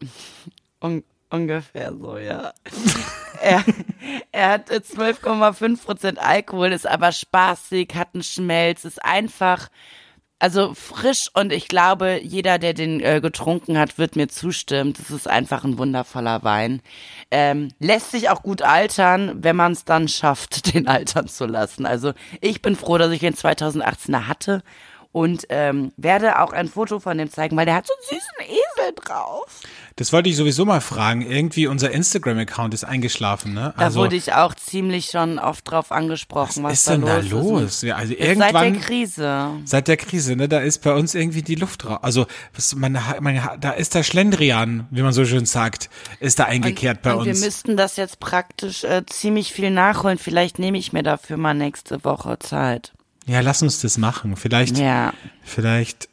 [0.80, 2.52] Un ungefähr so, ja.
[3.42, 3.64] er,
[4.32, 9.70] er hat 12,5 Prozent Alkohol, ist aber spaßig, hat einen Schmelz, ist einfach
[10.42, 14.92] also frisch und ich glaube, jeder, der den äh, getrunken hat, wird mir zustimmen.
[14.92, 16.82] Das ist einfach ein wundervoller Wein.
[17.30, 21.86] Ähm, lässt sich auch gut altern, wenn man es dann schafft, den altern zu lassen.
[21.86, 24.64] Also ich bin froh, dass ich den 2018er hatte
[25.12, 28.56] und ähm, werde auch ein Foto von dem zeigen, weil der hat so einen süßen
[28.56, 29.60] Esel drauf.
[29.96, 31.20] Das wollte ich sowieso mal fragen.
[31.20, 33.74] Irgendwie unser Instagram-Account ist eingeschlafen, ne?
[33.76, 36.62] Also, da wurde ich auch ziemlich schon oft drauf angesprochen.
[36.62, 37.30] Was, was ist denn da los?
[37.30, 37.82] los?
[37.82, 39.50] Ja, also irgendwann, seit der Krise.
[39.66, 40.48] Seit der Krise, ne?
[40.48, 41.98] Da ist bei uns irgendwie die Luft raus.
[42.00, 46.44] Also was, man, man, da ist der Schlendrian, wie man so schön sagt, ist da
[46.44, 47.40] eingekehrt und, bei und uns.
[47.40, 50.16] Wir müssten das jetzt praktisch äh, ziemlich viel nachholen.
[50.16, 52.92] Vielleicht nehme ich mir dafür mal nächste Woche Zeit.
[53.26, 54.36] Ja, lass uns das machen.
[54.36, 55.12] Vielleicht, ja.
[55.42, 56.08] vielleicht,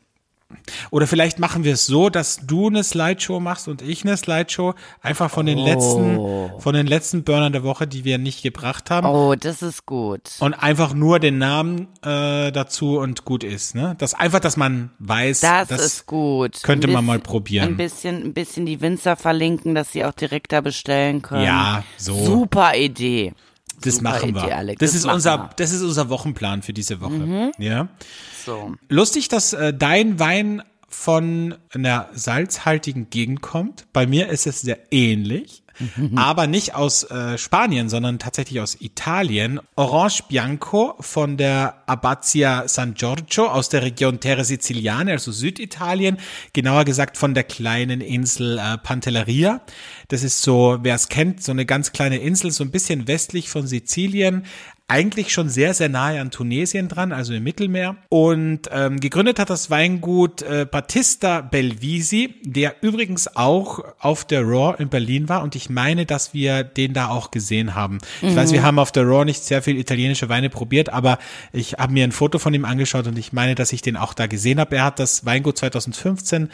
[0.92, 4.74] oder vielleicht machen wir es so, dass du eine Slideshow machst und ich eine Slideshow,
[5.02, 5.66] einfach von den oh.
[5.66, 9.08] letzten, von den letzten Burnern der Woche, die wir nicht gebracht haben.
[9.08, 10.22] Oh, das ist gut.
[10.40, 13.96] Und einfach nur den Namen äh, dazu und gut ist, ne?
[13.98, 16.62] Das einfach, dass man weiß, das, das ist gut.
[16.64, 17.70] Könnte bisschen, man mal probieren.
[17.70, 21.44] Ein bisschen, ein bisschen die Winzer verlinken, dass sie auch direkt da bestellen können.
[21.44, 22.16] Ja, so.
[22.26, 23.34] Super Idee.
[23.82, 24.44] Das Super machen wir.
[24.44, 25.50] Idee, das, das, ist unser, wir.
[25.56, 27.12] das ist unser Wochenplan für diese Woche.
[27.14, 27.52] Mhm.
[27.58, 27.88] Ja.
[28.46, 28.76] So.
[28.88, 33.86] Lustig, dass äh, dein Wein von einer salzhaltigen Gegend kommt.
[33.94, 35.64] Bei mir ist es sehr ähnlich.
[36.16, 39.60] Aber nicht aus äh, Spanien, sondern tatsächlich aus Italien.
[39.76, 46.18] Orange Bianco von der Abbazia San Giorgio aus der Region Terre Siciliane, also Süditalien,
[46.54, 49.62] genauer gesagt von der kleinen Insel äh, Pantelleria.
[50.08, 53.50] Das ist so, wer es kennt, so eine ganz kleine Insel, so ein bisschen westlich
[53.50, 54.46] von Sizilien,
[54.90, 57.96] eigentlich schon sehr, sehr nahe an Tunesien dran, also im Mittelmeer.
[58.10, 64.76] Und ähm, gegründet hat das Weingut äh, Battista Belvisi, der übrigens auch auf der Raw
[64.82, 65.44] in Berlin war.
[65.44, 68.00] Und ich meine, dass wir den da auch gesehen haben.
[68.22, 68.30] Mhm.
[68.30, 68.66] Ich weiß, wir mhm.
[68.66, 71.20] haben auf der Raw nicht sehr viel italienische Weine probiert, aber
[71.54, 74.16] ich habe mir ein Foto von ihm angeschaut und ich meine, dass ich den auch
[74.16, 74.76] da gesehen habe.
[74.76, 76.50] Er hat das Weingut 2015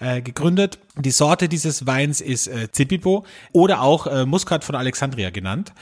[0.00, 0.78] äh, gegründet.
[0.96, 5.72] Die Sorte dieses Weins ist äh, Zipipo oder auch äh, Muscat von Alexandria genannt.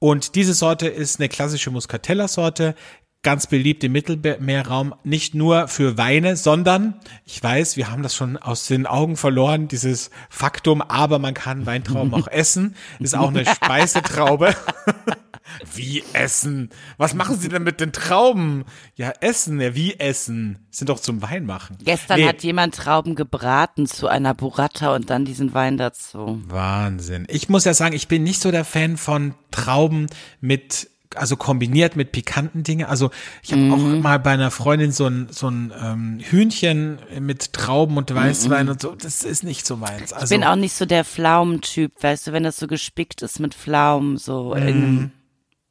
[0.00, 2.74] Und diese Sorte ist eine klassische Muscatella-Sorte,
[3.22, 8.36] ganz beliebt im Mittelmeerraum, nicht nur für Weine, sondern, ich weiß, wir haben das schon
[8.36, 13.44] aus den Augen verloren, dieses Faktum, aber man kann Weintrauben auch essen, ist auch eine
[13.44, 14.54] Speisetraube.
[15.74, 16.70] Wie essen?
[16.98, 18.64] Was machen Sie denn mit den Trauben?
[18.96, 20.58] Ja, essen, ja, wie essen?
[20.70, 21.78] Sind doch zum Wein machen.
[21.82, 22.28] Gestern nee.
[22.28, 26.42] hat jemand Trauben gebraten zu einer Burrata und dann diesen Wein dazu.
[26.46, 27.26] Wahnsinn.
[27.30, 30.06] Ich muss ja sagen, ich bin nicht so der Fan von Trauben
[30.40, 32.86] mit also kombiniert mit pikanten Dingen.
[32.86, 33.10] Also
[33.42, 33.72] ich habe mhm.
[33.72, 38.66] auch mal bei einer Freundin so ein, so ein ähm, Hühnchen mit Trauben und Weißwein
[38.66, 38.72] mhm.
[38.72, 38.94] und so.
[38.94, 40.12] Das ist nicht so meins.
[40.12, 43.40] Also, ich bin auch nicht so der Pflaumentyp, weißt du, wenn das so gespickt ist
[43.40, 44.68] mit Pflaumen, so mhm.
[44.68, 45.12] in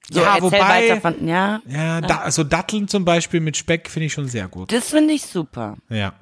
[0.09, 4.13] So, ja, wobei, von, ja, ja, da, also Datteln zum Beispiel mit Speck finde ich
[4.13, 4.71] schon sehr gut.
[4.71, 5.75] Das finde ich super.
[5.89, 6.13] Ja.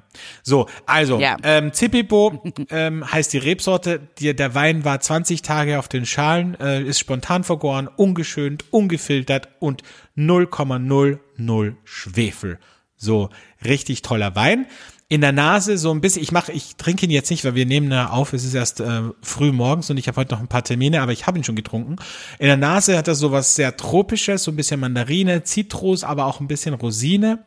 [0.42, 1.36] So, also, ja.
[1.44, 4.00] ähm, Zipipo ähm, heißt die Rebsorte.
[4.18, 9.50] Die, der Wein war 20 Tage auf den Schalen, äh, ist spontan vergoren, ungeschönt, ungefiltert
[9.60, 9.82] und
[10.16, 12.58] 0,00 Schwefel.
[12.96, 13.28] So,
[13.64, 14.66] richtig toller Wein
[15.08, 17.66] in der Nase so ein bisschen, ich mache, ich trinke ihn jetzt nicht, weil wir
[17.66, 20.48] nehmen da auf, es ist erst äh, früh morgens und ich habe heute noch ein
[20.48, 21.96] paar Termine, aber ich habe ihn schon getrunken.
[22.40, 26.26] In der Nase hat er so was sehr tropisches, so ein bisschen Mandarine, Zitrus, aber
[26.26, 27.44] auch ein bisschen Rosine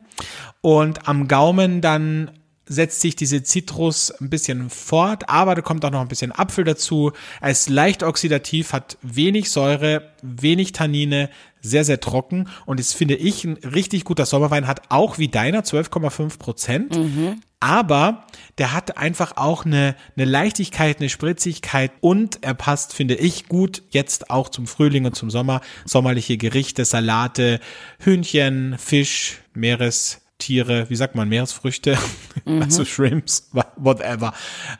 [0.62, 2.30] und am Gaumen dann
[2.66, 6.64] setzt sich diese Zitrus ein bisschen fort, aber da kommt auch noch ein bisschen Apfel
[6.64, 7.12] dazu.
[7.40, 11.30] Er ist leicht oxidativ, hat wenig Säure, wenig Tannine,
[11.62, 15.62] sehr, sehr trocken und ist, finde ich, ein richtig guter Sommerwein, hat auch wie deiner
[15.62, 16.96] 12,5 Prozent.
[16.96, 17.40] Mhm.
[17.58, 18.24] Aber
[18.56, 23.82] der hat einfach auch eine, eine Leichtigkeit, eine Spritzigkeit und er passt, finde ich, gut
[23.90, 25.60] jetzt auch zum Frühling und zum Sommer.
[25.84, 27.60] Sommerliche Gerichte, Salate,
[27.98, 31.96] Hühnchen, Fisch, Meeres, Tiere, wie sagt man, Meeresfrüchte,
[32.44, 32.62] mhm.
[32.62, 34.34] also Shrimps, whatever.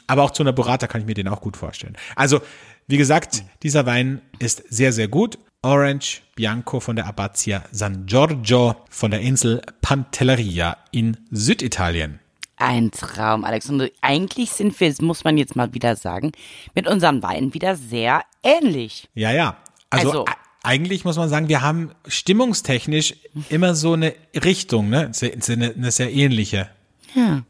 [0.09, 1.97] Aber auch zu einer Burrata kann ich mir den auch gut vorstellen.
[2.17, 2.41] Also,
[2.89, 5.39] wie gesagt, dieser Wein ist sehr, sehr gut.
[5.63, 12.19] Orange Bianco von der Abbazia San Giorgio von der Insel Pantelleria in Süditalien.
[12.57, 13.89] Ein Traum, Alexander.
[14.01, 16.33] Eigentlich sind wir, das muss man jetzt mal wieder sagen,
[16.75, 19.09] mit unseren Weinen wieder sehr ähnlich.
[19.15, 19.57] Ja, ja.
[19.91, 20.25] Also, also
[20.63, 23.15] eigentlich muss man sagen, wir haben stimmungstechnisch
[23.49, 25.11] immer so eine Richtung, ne?
[25.21, 26.69] Eine, eine sehr ähnliche.
[27.15, 27.43] Ja.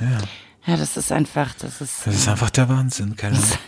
[0.00, 0.18] Ja.
[0.64, 2.06] Ja, das ist einfach, das ist.
[2.06, 3.50] Das ist einfach der Wahnsinn, keine Ahnung.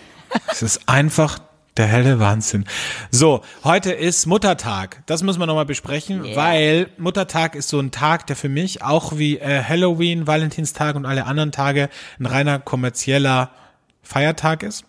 [0.50, 1.38] Es ist einfach
[1.76, 2.64] der helle Wahnsinn.
[3.10, 5.02] So, heute ist Muttertag.
[5.06, 6.36] Das müssen wir nochmal besprechen, yeah.
[6.36, 11.06] weil Muttertag ist so ein Tag, der für mich auch wie äh, Halloween, Valentinstag und
[11.06, 13.50] alle anderen Tage ein reiner kommerzieller
[14.02, 14.84] Feiertag ist.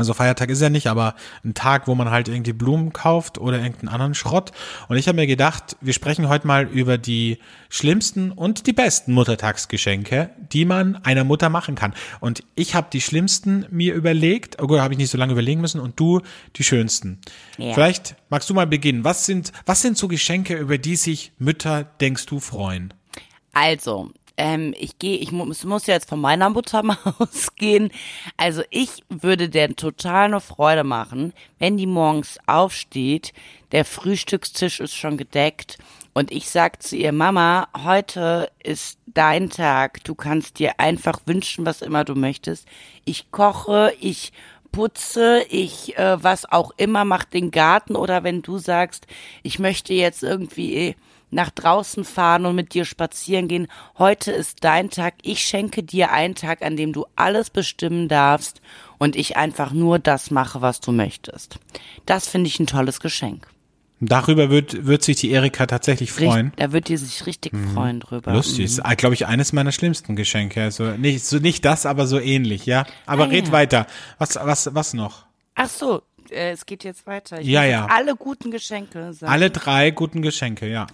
[0.00, 3.58] Also Feiertag ist ja nicht, aber ein Tag, wo man halt irgendwie Blumen kauft oder
[3.58, 4.52] irgendeinen anderen Schrott.
[4.88, 9.12] Und ich habe mir gedacht, wir sprechen heute mal über die schlimmsten und die besten
[9.12, 11.94] Muttertagsgeschenke, die man einer Mutter machen kann.
[12.20, 15.60] Und ich habe die schlimmsten mir überlegt, oh gut, habe ich nicht so lange überlegen
[15.60, 16.20] müssen, und du
[16.56, 17.20] die schönsten.
[17.58, 17.74] Ja.
[17.74, 19.04] Vielleicht magst du mal beginnen.
[19.04, 22.94] Was sind, was sind so Geschenke, über die sich Mütter, denkst du, freuen?
[23.52, 27.92] Also, ähm, ich gehe, ich muss, muss jetzt von meiner Mutter mal ausgehen.
[28.38, 33.34] Also ich würde der total eine Freude machen, wenn die morgens aufsteht,
[33.70, 35.78] der Frühstückstisch ist schon gedeckt
[36.14, 41.66] und ich sag zu ihr, Mama, heute ist dein Tag, du kannst dir einfach wünschen,
[41.66, 42.66] was immer du möchtest.
[43.04, 44.32] Ich koche, ich
[44.72, 49.06] putze, ich äh, was auch immer, mach den Garten oder wenn du sagst,
[49.42, 50.96] ich möchte jetzt irgendwie
[51.30, 53.68] nach draußen fahren und mit dir spazieren gehen.
[53.98, 55.14] Heute ist dein Tag.
[55.22, 58.60] Ich schenke dir einen Tag, an dem du alles bestimmen darfst
[58.98, 61.58] und ich einfach nur das mache, was du möchtest.
[62.06, 63.46] Das finde ich ein tolles Geschenk.
[64.02, 66.52] Darüber wird, wird sich die Erika tatsächlich freuen.
[66.56, 67.74] da wird die sich richtig mhm.
[67.74, 68.32] freuen drüber.
[68.32, 68.58] Lustig.
[68.60, 68.64] Mhm.
[68.64, 70.62] Ist, glaube ich, eines meiner schlimmsten Geschenke.
[70.62, 72.86] Also nicht, so nicht das, aber so ähnlich, ja.
[73.04, 73.52] Aber ah, red ja.
[73.52, 73.86] weiter.
[74.16, 75.26] Was, was, was noch?
[75.54, 77.40] Ach so, äh, es geht jetzt weiter.
[77.42, 77.86] Ich ja, ja.
[77.90, 79.30] Alle guten Geschenke sagen.
[79.30, 80.86] Alle drei guten Geschenke, ja.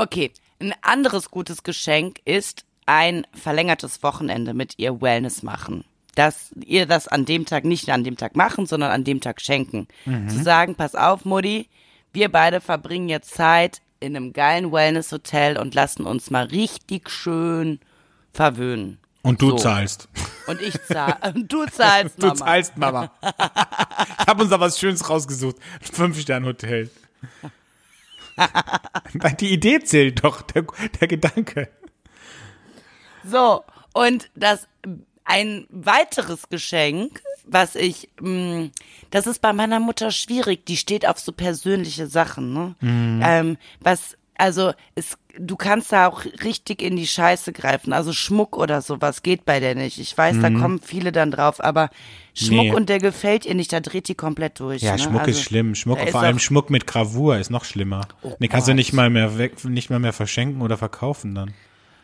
[0.00, 5.84] Okay, ein anderes gutes Geschenk ist ein verlängertes Wochenende mit ihr Wellness machen.
[6.14, 9.42] Dass ihr das an dem Tag nicht an dem Tag machen, sondern an dem Tag
[9.42, 9.88] schenken.
[10.06, 10.30] Mhm.
[10.30, 11.68] Zu sagen, pass auf, Mutti,
[12.14, 17.78] wir beide verbringen jetzt Zeit in einem geilen Wellness-Hotel und lassen uns mal richtig schön
[18.32, 18.98] verwöhnen.
[19.20, 19.56] Und du so.
[19.56, 20.08] zahlst.
[20.46, 21.34] Und ich zahle.
[21.46, 22.32] Du zahlst, Mama.
[22.32, 23.12] Du zahlst, Mama.
[23.22, 25.56] ich habe uns da was Schönes rausgesucht.
[25.92, 26.90] Fünf-Sterne-Hotel.
[29.40, 30.64] Die Idee zählt doch, der,
[31.00, 31.68] der Gedanke.
[33.24, 34.66] So, und das
[35.24, 38.70] ein weiteres Geschenk, was ich, mh, mm,
[39.10, 42.74] das ist bei meiner Mutter schwierig, die steht auf so persönliche Sachen, ne?
[42.80, 43.20] Mhm.
[43.24, 48.56] Ähm, was, also, es, du kannst da auch richtig in die Scheiße greifen, also Schmuck
[48.56, 49.98] oder sowas geht bei der nicht.
[49.98, 50.42] Ich weiß, mhm.
[50.42, 51.90] da kommen viele dann drauf, aber
[52.32, 52.72] Schmuck nee.
[52.72, 54.80] und der gefällt ihr nicht, da dreht die komplett durch.
[54.80, 54.98] Ja, ne?
[54.98, 55.74] Schmuck also, ist schlimm.
[55.74, 58.08] Schmuck, vor allem Schmuck mit Gravur ist noch schlimmer.
[58.22, 58.72] Oh Den kannst Gott.
[58.72, 61.52] du nicht mal mehr weg, nicht mal mehr verschenken oder verkaufen dann.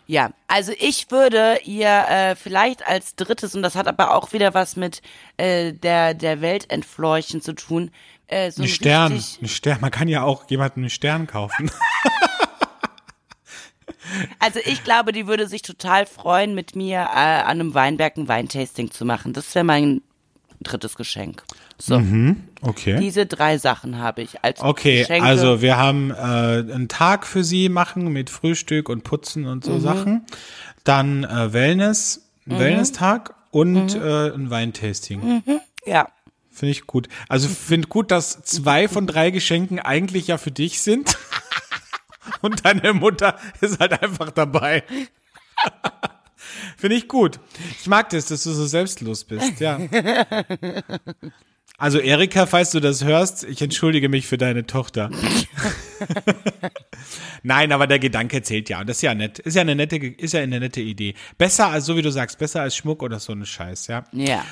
[0.06, 4.54] Ja, also ich würde ihr äh, vielleicht als drittes, und das hat aber auch wieder
[4.54, 5.00] was mit
[5.36, 7.90] äh, der, der Weltentfleuchen zu tun,
[8.28, 9.80] äh, so ein Stern, ein Stern.
[9.80, 11.70] Man kann ja auch jemanden einen Stern kaufen.
[14.38, 18.28] Also ich glaube, die würde sich total freuen, mit mir äh, an einem Weinberg ein
[18.28, 19.32] Weintasting zu machen.
[19.32, 20.02] Das wäre mein
[20.62, 21.42] drittes Geschenk.
[21.78, 21.98] So.
[21.98, 22.98] Mhm, okay.
[23.00, 25.26] Diese drei Sachen habe ich als Okay, Geschenke.
[25.26, 29.72] also wir haben äh, einen Tag für sie machen mit Frühstück und Putzen und so
[29.72, 29.80] mhm.
[29.80, 30.26] Sachen.
[30.84, 32.58] Dann äh, Wellness, mhm.
[32.58, 34.02] Wellness-Tag und mhm.
[34.02, 35.42] äh, ein Weintasting.
[35.46, 35.60] Mhm.
[35.84, 36.08] Ja.
[36.50, 37.08] Finde ich gut.
[37.28, 41.18] Also finde gut, dass zwei von drei Geschenken eigentlich ja für dich sind.
[42.42, 44.84] Und deine Mutter ist halt einfach dabei.
[46.76, 47.40] Finde ich gut.
[47.80, 49.80] Ich mag das, dass du so selbstlos bist, ja.
[51.78, 55.10] Also Erika, falls du das hörst, ich entschuldige mich für deine Tochter.
[57.42, 58.80] Nein, aber der Gedanke zählt ja.
[58.80, 59.38] Und das ist ja nett.
[59.40, 61.14] Ist ja eine nette, ist ja eine nette Idee.
[61.36, 64.04] Besser als, so wie du sagst, besser als Schmuck oder so ein Scheiß, ja.
[64.12, 64.44] Ja.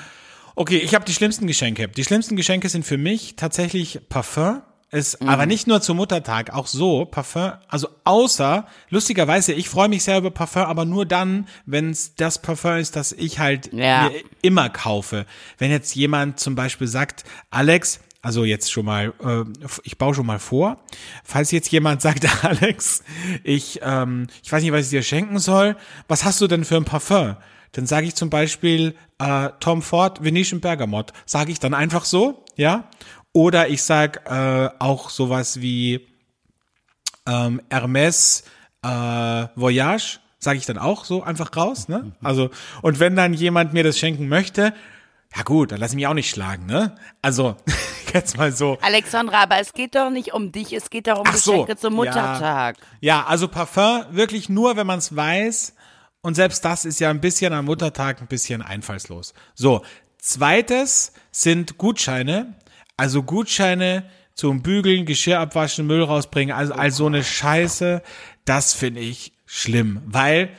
[0.55, 1.89] Okay, ich habe die schlimmsten Geschenke.
[1.89, 4.63] Die schlimmsten Geschenke sind für mich tatsächlich Parfum.
[4.95, 5.29] Ist mhm.
[5.29, 7.51] aber nicht nur zum Muttertag, auch so Parfum.
[7.67, 12.41] Also außer lustigerweise, ich freue mich sehr über Parfum, aber nur dann, wenn es das
[12.41, 14.09] Parfum ist, das ich halt ja.
[14.09, 15.27] mir immer kaufe.
[15.59, 19.43] Wenn jetzt jemand zum Beispiel sagt, Alex, also jetzt schon mal, äh,
[19.83, 20.79] ich baue schon mal vor,
[21.25, 23.03] falls jetzt jemand sagt, Alex,
[23.43, 25.77] ich, ähm, ich weiß nicht, was ich dir schenken soll,
[26.07, 27.35] was hast du denn für ein Parfum?
[27.73, 31.13] Dann sage ich zum Beispiel äh, Tom Ford Venetian Bergamot.
[31.27, 32.89] Sage ich dann einfach so, ja.
[33.35, 36.07] Oder ich sag äh, auch sowas wie
[37.27, 38.45] ähm, Hermes
[38.83, 42.13] äh, Voyage, sage ich dann auch so einfach raus, ne?
[42.23, 44.73] Also und wenn dann jemand mir das schenken möchte,
[45.37, 46.95] ja gut, dann lass ich mich auch nicht schlagen, ne?
[47.23, 47.57] Also
[48.15, 48.79] jetzt mal so.
[48.83, 51.89] Alexandra, aber es geht doch nicht um dich, es geht doch um Ach Geschenke so,
[51.89, 52.77] zum Muttertag.
[53.01, 55.75] Ja, ja, also Parfum wirklich nur, wenn man es weiß.
[56.23, 59.35] Und selbst das ist ja ein bisschen am Muttertag ein bisschen einfallslos.
[59.55, 59.83] So,
[60.19, 62.55] zweites sind Gutscheine.
[62.97, 64.05] Also Gutscheine
[64.35, 68.03] zum Bügeln, Geschirr abwaschen, Müll rausbringen, also, also so eine Scheiße,
[68.45, 70.51] das finde ich schlimm, weil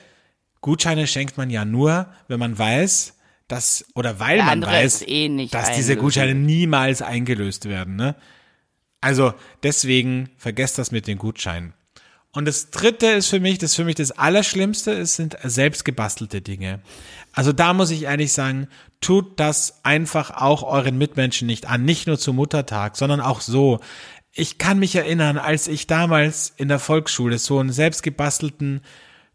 [0.61, 3.15] Gutscheine schenkt man ja nur, wenn man weiß,
[3.47, 8.15] dass, oder weil man weiß, eh dass diese Gutscheine niemals eingelöst werden, ne?
[9.01, 11.73] Also deswegen vergesst das mit den Gutscheinen.
[12.31, 16.41] Und das dritte ist für mich, das ist für mich das Allerschlimmste, es sind selbstgebastelte
[16.41, 16.81] Dinge.
[17.31, 18.67] Also da muss ich ehrlich sagen,
[19.05, 23.79] tut das einfach auch euren Mitmenschen nicht an, nicht nur zum Muttertag, sondern auch so.
[24.31, 28.81] Ich kann mich erinnern, als ich damals in der Volksschule so einen selbstgebastelten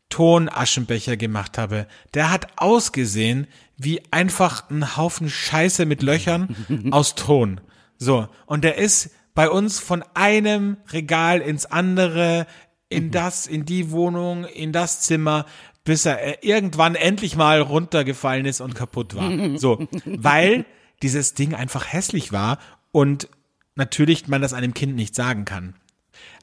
[0.08, 6.56] Tonaschenbecher gemacht habe, der hat ausgesehen wie einfach ein Haufen Scheiße mit Löchern
[6.90, 7.60] aus Ton.
[7.96, 8.26] So.
[8.46, 12.48] Und der ist bei uns von einem Regal ins andere
[12.88, 13.10] in mhm.
[13.12, 15.46] das, in die Wohnung, in das Zimmer,
[15.84, 19.58] bis er irgendwann endlich mal runtergefallen ist und kaputt war.
[19.58, 20.66] So, weil
[21.02, 22.58] dieses Ding einfach hässlich war
[22.92, 23.28] und
[23.74, 25.74] natürlich man das einem Kind nicht sagen kann.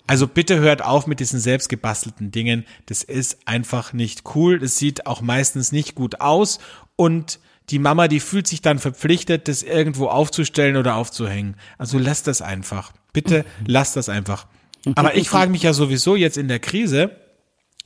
[0.07, 2.65] Also bitte hört auf mit diesen selbstgebastelten Dingen.
[2.85, 4.57] Das ist einfach nicht cool.
[4.57, 6.59] Das sieht auch meistens nicht gut aus
[6.95, 11.55] und die Mama, die fühlt sich dann verpflichtet, das irgendwo aufzustellen oder aufzuhängen.
[11.77, 12.93] Also lasst das einfach.
[13.11, 14.47] Bitte lasst das einfach.
[14.95, 17.11] Aber ich frage mich ja sowieso jetzt in der Krise,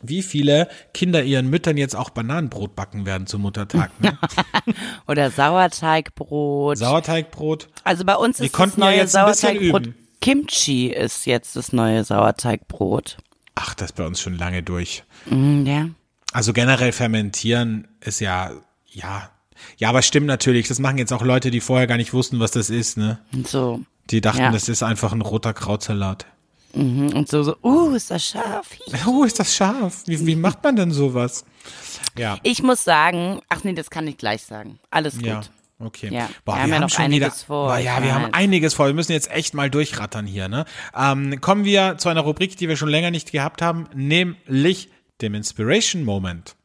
[0.04, 3.92] wie viele Kinder ihren Müttern jetzt auch Bananenbrot backen werden zum Muttertag.
[4.00, 4.18] Ne?
[5.08, 6.78] Oder Sauerteigbrot.
[6.78, 7.70] Sauerteigbrot.
[7.84, 9.90] Also bei uns ist das neue ja Sauerteigbrot.
[10.22, 13.18] Kimchi ist jetzt das neue Sauerteigbrot.
[13.56, 15.04] Ach, das ist bei uns schon lange durch.
[15.26, 15.90] Mm, ja.
[16.32, 18.52] Also generell fermentieren ist ja,
[18.86, 19.30] ja.
[19.78, 20.68] Ja, aber stimmt natürlich.
[20.68, 23.20] Das machen jetzt auch Leute, die vorher gar nicht wussten, was das ist, ne?
[23.46, 23.82] So.
[24.10, 24.52] Die dachten, ja.
[24.52, 26.26] das ist einfach ein roter Krautsalat.
[26.74, 27.14] Mhm.
[27.14, 28.68] Und so, so, uh, ist das scharf.
[29.06, 30.04] Uh, ist das scharf.
[30.06, 31.46] Wie, wie macht man denn sowas?
[32.18, 32.38] Ja.
[32.44, 34.80] Ich muss sagen, ach nee, das kann ich gleich sagen.
[34.90, 35.26] Alles gut.
[35.26, 35.42] Ja.
[35.80, 36.10] Okay.
[36.12, 37.68] Ja, Boah, wir, wir haben ja noch einiges wieder, vor.
[37.70, 38.88] Boah, ja, wir haben einiges vor.
[38.88, 40.48] Wir müssen jetzt echt mal durchrattern hier.
[40.48, 40.66] Ne?
[40.96, 44.90] Ähm, kommen wir zu einer Rubrik, die wir schon länger nicht gehabt haben, nämlich
[45.22, 46.56] dem Inspiration Moment.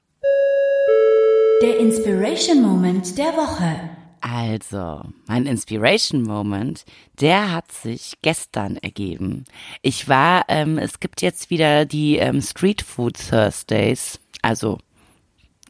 [1.63, 3.96] Der Inspiration Moment der Woche.
[4.29, 6.85] Also, mein Inspiration Moment,
[7.21, 9.45] der hat sich gestern ergeben.
[9.83, 14.79] Ich war, ähm, es gibt jetzt wieder die ähm, Street Food Thursdays, also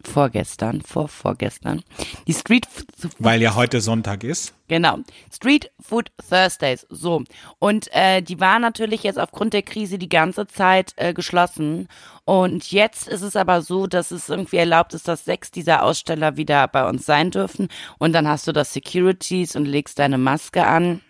[0.07, 1.83] vorgestern, vor vorgestern.
[2.27, 4.55] Die Street Food Weil ja heute Sonntag ist.
[4.69, 4.99] Genau.
[5.33, 6.87] Street Food Thursdays.
[6.89, 7.25] So.
[7.59, 11.89] Und äh, die war natürlich jetzt aufgrund der Krise die ganze Zeit äh, geschlossen.
[12.25, 16.37] Und jetzt ist es aber so, dass es irgendwie erlaubt ist, dass sechs dieser Aussteller
[16.37, 17.69] wieder bei uns sein dürfen.
[17.99, 21.01] Und dann hast du das Securities und legst deine Maske an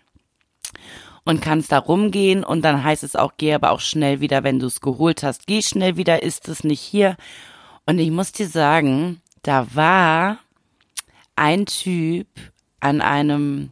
[1.27, 4.59] und kannst da rumgehen und dann heißt es auch, geh aber auch schnell wieder, wenn
[4.59, 7.17] du es geholt hast, geh schnell wieder, ist es nicht hier.
[7.87, 10.39] Und ich muss dir sagen, da war
[11.35, 12.27] ein Typ
[12.81, 13.71] an einem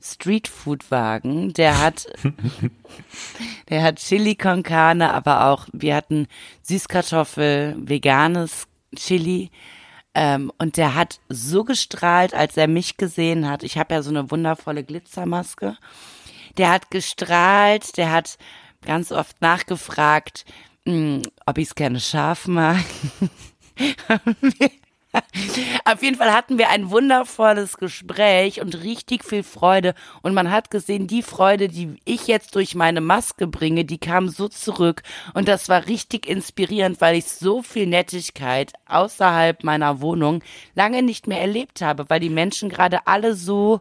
[0.00, 2.06] Streetfood-Wagen, der hat,
[3.68, 6.28] der hat Chili con Carne, aber auch, wir hatten
[6.62, 9.50] Süßkartoffel, veganes Chili,
[10.14, 13.64] ähm, und der hat so gestrahlt, als er mich gesehen hat.
[13.64, 15.76] Ich habe ja so eine wundervolle Glitzermaske.
[16.56, 18.38] Der hat gestrahlt, der hat
[18.84, 20.44] ganz oft nachgefragt,
[20.88, 22.84] mh, hm, ob ich es gerne scharf mag.
[25.84, 29.94] Auf jeden Fall hatten wir ein wundervolles Gespräch und richtig viel Freude.
[30.22, 34.28] Und man hat gesehen, die Freude, die ich jetzt durch meine Maske bringe, die kam
[34.28, 35.02] so zurück.
[35.32, 40.42] Und das war richtig inspirierend, weil ich so viel Nettigkeit außerhalb meiner Wohnung
[40.74, 43.80] lange nicht mehr erlebt habe, weil die Menschen gerade alle so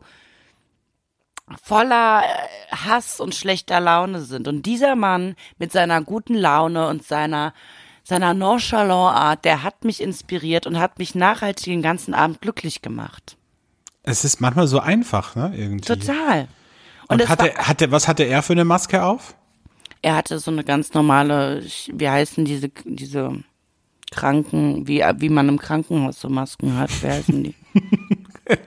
[1.64, 4.48] voller äh, Hass und schlechter Laune sind.
[4.48, 7.54] Und dieser Mann mit seiner guten Laune und seiner
[8.04, 12.82] seiner nonchalant Art, der hat mich inspiriert und hat mich nachhaltig den ganzen Abend glücklich
[12.82, 13.36] gemacht.
[14.04, 15.52] Es ist manchmal so einfach, ne?
[15.54, 15.86] Irgendwie.
[15.86, 16.48] Total.
[17.10, 19.36] Und, und hatte, hatte, was hatte er für eine Maske auf?
[20.02, 23.44] Er hatte so eine ganz normale, wie heißen diese, diese
[24.12, 27.56] Kranken, wie, wie man im Krankenhaus so Masken hat, wie heißen die?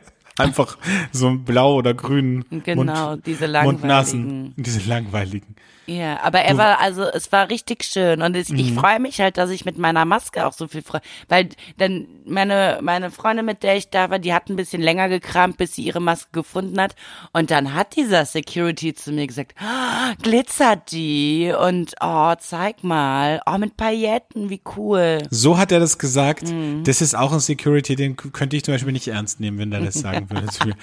[0.40, 0.78] Einfach
[1.12, 2.44] so blau oder grün.
[2.64, 3.80] Genau, Mund, diese langweiligen.
[3.80, 5.56] Mundnasen, diese langweiligen.
[5.86, 8.58] Ja, aber er war, also es war richtig schön und es, mhm.
[8.58, 12.06] ich freue mich halt, dass ich mit meiner Maske auch so viel freue, weil dann
[12.24, 15.74] meine, meine Freundin, mit der ich da war, die hat ein bisschen länger gekramt, bis
[15.74, 16.94] sie ihre Maske gefunden hat
[17.32, 23.40] und dann hat dieser Security zu mir gesagt, oh, glitzert die und oh, zeig mal,
[23.46, 25.18] oh, mit Pailletten, wie cool.
[25.30, 26.84] So hat er das gesagt, mhm.
[26.84, 29.80] das ist auch ein Security, den könnte ich zum Beispiel nicht ernst nehmen, wenn er
[29.80, 30.74] das sagen würde zu mir.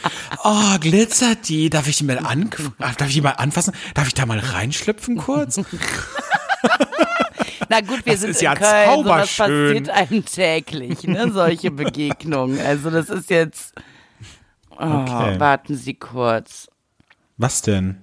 [0.43, 4.13] Oh, glitzert die, darf ich die mal an, darf ich die mal anfassen, darf ich
[4.13, 4.86] da mal reinschlüpfen?
[4.87, 5.57] Schlüpfen kurz?
[7.69, 11.29] Na gut, wir das sind ist in ja Köln, so das passiert einem täglich, ne,
[11.33, 12.61] solche Begegnungen.
[12.61, 13.73] Also das ist jetzt,
[14.71, 15.37] oh, okay.
[15.37, 16.69] warten Sie kurz.
[17.35, 18.01] Was denn?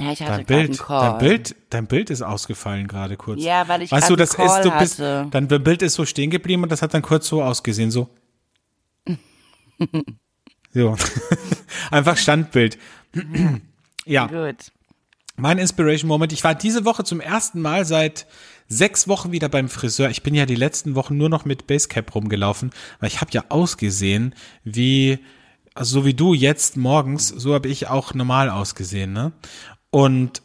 [0.00, 0.82] Ja, ich hatte dein Bild.
[0.88, 3.42] Dein Bild, dein Bild ist ausgefallen gerade kurz.
[3.42, 5.28] Ja, weil ich weißt du, das ist, du bist, hatte.
[5.30, 8.08] dein Bild ist so stehen geblieben und das hat dann kurz so ausgesehen, so.
[10.72, 10.96] so.
[11.90, 12.78] Einfach Standbild.
[14.06, 14.28] ja.
[14.28, 14.72] Gut.
[15.42, 16.32] Mein Inspiration Moment.
[16.32, 18.28] Ich war diese Woche zum ersten Mal seit
[18.68, 20.08] sechs Wochen wieder beim Friseur.
[20.08, 22.70] Ich bin ja die letzten Wochen nur noch mit Basecap rumgelaufen,
[23.00, 25.18] weil ich habe ja ausgesehen wie,
[25.74, 29.32] also so wie du jetzt morgens, so habe ich auch normal ausgesehen, ne?
[29.90, 30.42] Und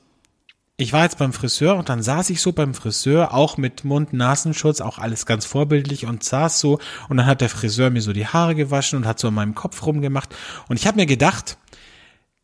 [0.77, 4.81] ich war jetzt beim Friseur und dann saß ich so beim Friseur, auch mit Mund-Nasenschutz,
[4.81, 8.25] auch alles ganz vorbildlich und saß so und dann hat der Friseur mir so die
[8.25, 10.35] Haare gewaschen und hat so an meinem Kopf rumgemacht
[10.69, 11.59] und ich habe mir gedacht,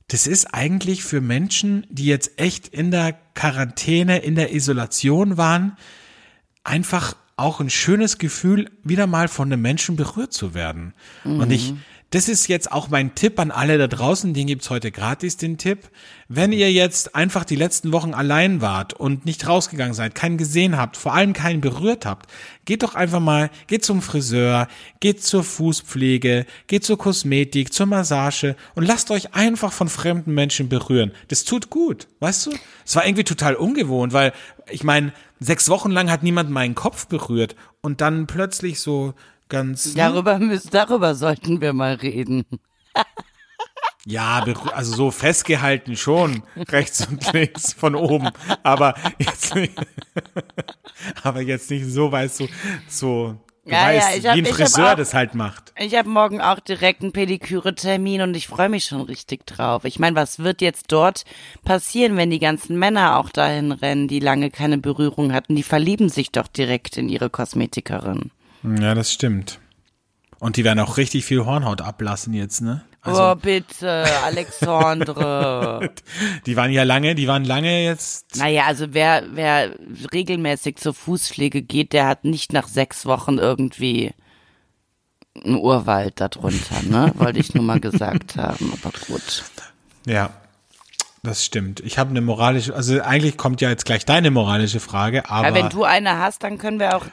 [0.07, 5.77] das ist eigentlich für Menschen, die jetzt echt in der Quarantäne, in der Isolation waren,
[6.63, 10.93] einfach auch ein schönes Gefühl, wieder mal von einem Menschen berührt zu werden.
[11.23, 11.39] Mhm.
[11.39, 11.73] Und ich,
[12.13, 15.57] das ist jetzt auch mein Tipp an alle da draußen, den gibt's heute gratis, den
[15.57, 15.89] Tipp.
[16.27, 20.77] Wenn ihr jetzt einfach die letzten Wochen allein wart und nicht rausgegangen seid, keinen gesehen
[20.77, 22.29] habt, vor allem keinen berührt habt,
[22.65, 24.67] geht doch einfach mal, geht zum Friseur,
[24.99, 30.69] geht zur Fußpflege, geht zur Kosmetik, zur Massage und lasst euch einfach von fremden Menschen
[30.69, 31.13] berühren.
[31.29, 32.51] Das tut gut, weißt du?
[32.85, 34.33] Es war irgendwie total ungewohnt, weil
[34.69, 39.15] ich meine, sechs Wochen lang hat niemand meinen Kopf berührt und dann plötzlich so
[39.53, 39.85] ganz.
[39.85, 39.93] Ne?
[39.95, 42.43] Darüber, müssen, darüber sollten wir mal reden.
[44.05, 44.43] Ja,
[44.73, 48.31] also so festgehalten schon, rechts und links von oben,
[48.61, 49.71] aber jetzt nicht,
[51.23, 52.47] aber jetzt nicht so, weißt du,
[52.89, 55.71] so, du ja, weißt, ja, hab, wie ein Friseur auch, das halt macht.
[55.77, 59.85] Ich habe morgen auch direkt einen Pediküre-Termin und ich freue mich schon richtig drauf.
[59.85, 61.23] Ich meine, was wird jetzt dort
[61.63, 65.55] passieren, wenn die ganzen Männer auch dahin rennen, die lange keine Berührung hatten?
[65.55, 68.31] Die verlieben sich doch direkt in ihre Kosmetikerin.
[68.63, 69.59] Ja, das stimmt.
[70.39, 72.83] Und die werden auch richtig viel Hornhaut ablassen jetzt, ne?
[73.01, 75.89] Also, oh, bitte, Alexandre.
[76.45, 78.37] die waren ja lange, die waren lange jetzt.
[78.37, 79.75] Naja, also wer, wer
[80.13, 84.13] regelmäßig zur Fußpflege geht, der hat nicht nach sechs Wochen irgendwie
[85.43, 87.11] einen Urwald darunter, ne?
[87.17, 89.43] Wollte ich nur mal gesagt haben, aber gut.
[90.05, 90.29] Ja,
[91.23, 91.79] das stimmt.
[91.79, 95.47] Ich habe eine moralische, also eigentlich kommt ja jetzt gleich deine moralische Frage, aber.
[95.47, 97.05] Ja, wenn du eine hast, dann können wir auch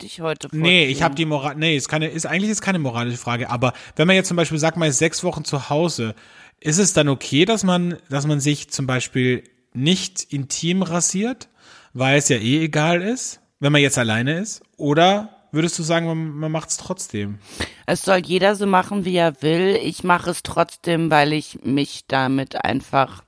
[0.00, 0.62] dich heute vorziehen.
[0.62, 3.74] Nee, ich habe die Moral, nee, ist keine, ist eigentlich ist keine moralische Frage, aber
[3.96, 6.14] wenn man jetzt zum Beispiel sagt, man ist sechs Wochen zu Hause,
[6.60, 9.44] ist es dann okay, dass man, dass man sich zum Beispiel
[9.74, 11.48] nicht intim rasiert,
[11.92, 14.62] weil es ja eh egal ist, wenn man jetzt alleine ist?
[14.78, 17.38] Oder würdest du sagen, man, man macht es trotzdem?
[17.84, 19.78] Es soll jeder so machen, wie er will.
[19.82, 23.22] Ich mache es trotzdem, weil ich mich damit einfach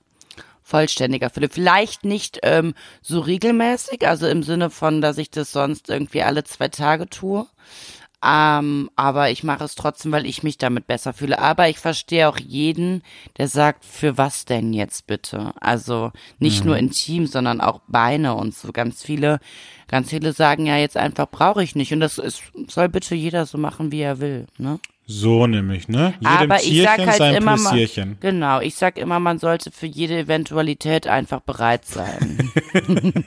[0.70, 1.48] vollständiger fülle.
[1.50, 6.44] Vielleicht nicht ähm, so regelmäßig, also im Sinne von, dass ich das sonst irgendwie alle
[6.44, 7.46] zwei Tage tue.
[8.22, 11.38] Ähm, aber ich mache es trotzdem, weil ich mich damit besser fühle.
[11.38, 13.02] Aber ich verstehe auch jeden,
[13.38, 15.52] der sagt, für was denn jetzt bitte?
[15.58, 16.66] Also nicht mhm.
[16.66, 18.72] nur intim, sondern auch Beine und so.
[18.72, 19.40] Ganz viele,
[19.88, 21.92] ganz viele sagen ja jetzt einfach, brauche ich nicht.
[21.94, 24.46] Und das ist, soll bitte jeder so machen, wie er will.
[24.58, 24.78] Ne?
[25.12, 26.14] So nämlich, ne?
[26.20, 27.88] Jedem Aber Tierchen ich sag halt sein immer mal,
[28.20, 32.52] genau, ich sag immer, man sollte für jede Eventualität einfach bereit sein.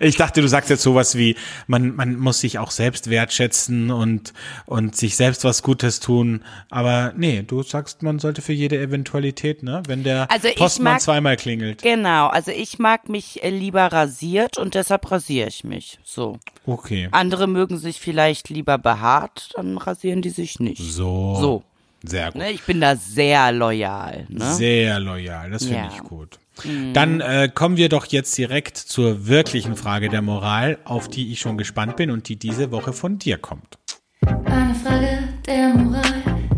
[0.00, 1.36] ich dachte, du sagst jetzt sowas wie,
[1.68, 4.32] man, man muss sich auch selbst wertschätzen und,
[4.66, 6.42] und sich selbst was Gutes tun.
[6.70, 9.84] Aber nee, du sagst, man sollte für jede Eventualität, ne?
[9.86, 11.82] Wenn der also Postmann mag, zweimal klingelt.
[11.82, 16.00] Genau, also ich mag mich äh, lieber rasiert und deshalb rasiere ich mich.
[16.02, 16.40] So.
[16.66, 17.08] Okay.
[17.10, 20.82] Andere mögen sich vielleicht lieber behaart, dann rasieren die sich nicht.
[20.82, 21.36] So.
[21.40, 21.62] So.
[22.04, 22.36] Sehr gut.
[22.36, 24.26] Ne, ich bin da sehr loyal.
[24.28, 24.52] Ne?
[24.54, 25.90] Sehr loyal, das finde ja.
[25.94, 26.38] ich gut.
[26.64, 26.92] Mhm.
[26.92, 31.40] Dann äh, kommen wir doch jetzt direkt zur wirklichen Frage der Moral, auf die ich
[31.40, 33.78] schon gespannt bin und die diese Woche von dir kommt.
[34.26, 36.02] Eine Frage der Moral,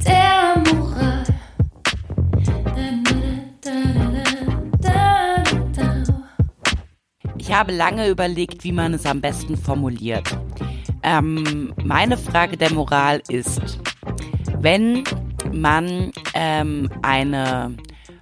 [0.06, 0.93] der Moral.
[7.46, 10.26] Ich habe lange überlegt, wie man es am besten formuliert.
[11.02, 13.80] Ähm, meine Frage der Moral ist,
[14.60, 15.04] wenn
[15.52, 17.76] man ähm, eine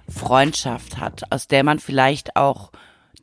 [0.09, 2.73] Freundschaft hat, aus der man vielleicht auch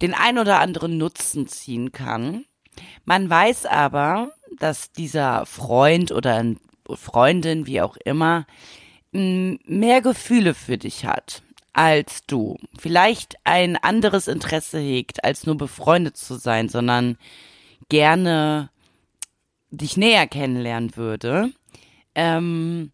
[0.00, 2.46] den ein oder anderen Nutzen ziehen kann.
[3.04, 6.42] Man weiß aber, dass dieser Freund oder
[6.94, 8.46] Freundin, wie auch immer,
[9.12, 11.42] mehr Gefühle für dich hat
[11.72, 12.56] als du.
[12.78, 17.16] Vielleicht ein anderes Interesse hegt, als nur befreundet zu sein, sondern
[17.88, 18.70] gerne
[19.70, 21.52] dich näher kennenlernen würde.
[22.14, 22.92] Ähm,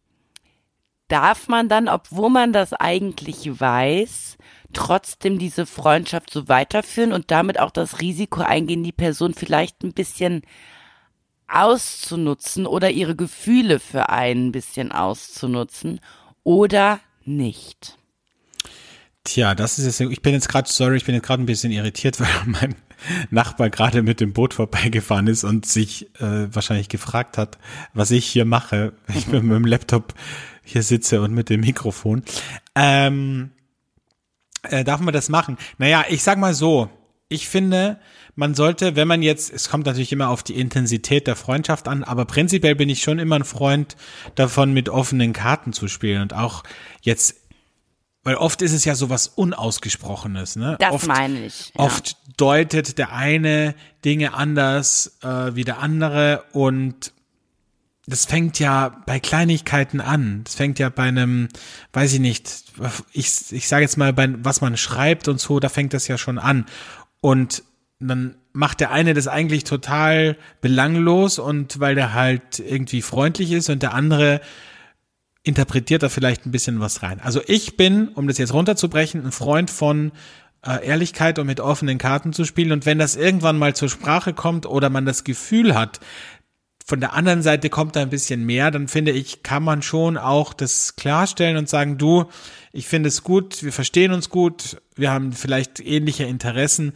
[1.09, 4.37] darf man dann, obwohl man das eigentlich weiß,
[4.72, 9.93] trotzdem diese Freundschaft so weiterführen und damit auch das Risiko eingehen, die Person vielleicht ein
[9.93, 10.43] bisschen
[11.49, 16.01] auszunutzen oder ihre Gefühle für einen ein bisschen auszunutzen
[16.43, 17.99] oder nicht?
[19.27, 21.72] Tja, das ist jetzt, ich bin jetzt gerade, sorry, ich bin jetzt gerade ein bisschen
[21.72, 22.77] irritiert, weil mein
[23.31, 27.59] Nachbar gerade mit dem Boot vorbeigefahren ist und sich äh, wahrscheinlich gefragt hat,
[27.93, 30.14] was ich hier mache, wenn ich mit meinem Laptop
[30.62, 32.22] hier sitze und mit dem Mikrofon.
[32.77, 33.51] Ähm,
[34.62, 35.59] äh, darf man das machen?
[35.79, 36.89] Naja, ich sag mal so,
[37.29, 37.99] ich finde,
[38.37, 42.05] man sollte, wenn man jetzt, es kommt natürlich immer auf die Intensität der Freundschaft an,
[42.05, 43.97] aber prinzipiell bin ich schon immer ein Freund
[44.37, 46.62] davon, mit offenen Karten zu spielen und auch
[47.01, 47.45] jetzt
[48.27, 50.77] weil oft ist es ja so was Unausgesprochenes, ne?
[50.81, 51.72] Das oft, meine ich.
[51.79, 51.85] Ja.
[51.85, 57.12] Oft deutet der eine Dinge anders äh, wie der andere und
[58.09, 60.43] das fängt ja bei Kleinigkeiten an.
[60.43, 61.47] Das fängt ja bei einem,
[61.93, 62.64] weiß ich nicht,
[63.12, 66.18] ich, ich sage jetzt mal, bei was man schreibt und so, da fängt das ja
[66.18, 66.66] schon an.
[67.20, 67.62] Und
[68.01, 73.70] dann macht der eine das eigentlich total belanglos und weil der halt irgendwie freundlich ist
[73.70, 74.41] und der andere
[75.47, 77.20] interpretiert da vielleicht ein bisschen was rein.
[77.20, 80.11] Also ich bin, um das jetzt runterzubrechen, ein Freund von
[80.66, 82.72] äh, Ehrlichkeit und mit offenen Karten zu spielen.
[82.72, 86.01] Und wenn das irgendwann mal zur Sprache kommt oder man das Gefühl hat,
[86.84, 90.16] von der anderen Seite kommt da ein bisschen mehr, dann finde ich, kann man schon
[90.16, 92.26] auch das klarstellen und sagen, du,
[92.72, 96.92] ich finde es gut, wir verstehen uns gut, wir haben vielleicht ähnliche Interessen,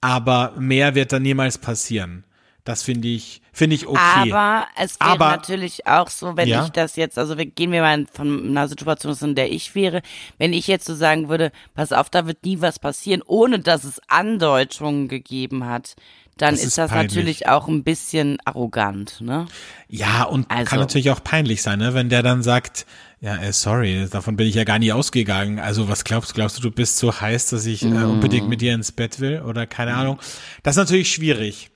[0.00, 2.24] aber mehr wird da niemals passieren.
[2.64, 4.32] Das finde ich, finde ich okay.
[4.32, 6.64] Aber es wäre Aber, natürlich auch so, wenn ja?
[6.64, 9.74] ich das jetzt, also wir gehen wir mal von einer Situation aus, in der ich
[9.74, 10.00] wäre,
[10.38, 13.82] wenn ich jetzt so sagen würde, pass auf, da wird nie was passieren, ohne dass
[13.82, 15.96] es Andeutungen gegeben hat,
[16.38, 17.10] dann das ist, ist das peinlich.
[17.10, 19.46] natürlich auch ein bisschen arrogant, ne?
[19.88, 20.70] Ja, und also.
[20.70, 21.94] kann natürlich auch peinlich sein, ne?
[21.94, 22.86] Wenn der dann sagt,
[23.20, 25.60] ja, äh, sorry, davon bin ich ja gar nie ausgegangen.
[25.60, 26.34] Also was glaubst du?
[26.34, 28.10] Glaubst du, du bist so heiß, dass ich äh, mm.
[28.10, 29.98] unbedingt mit dir ins Bett will oder keine mm.
[29.98, 30.18] Ahnung?
[30.64, 31.70] Das ist natürlich schwierig.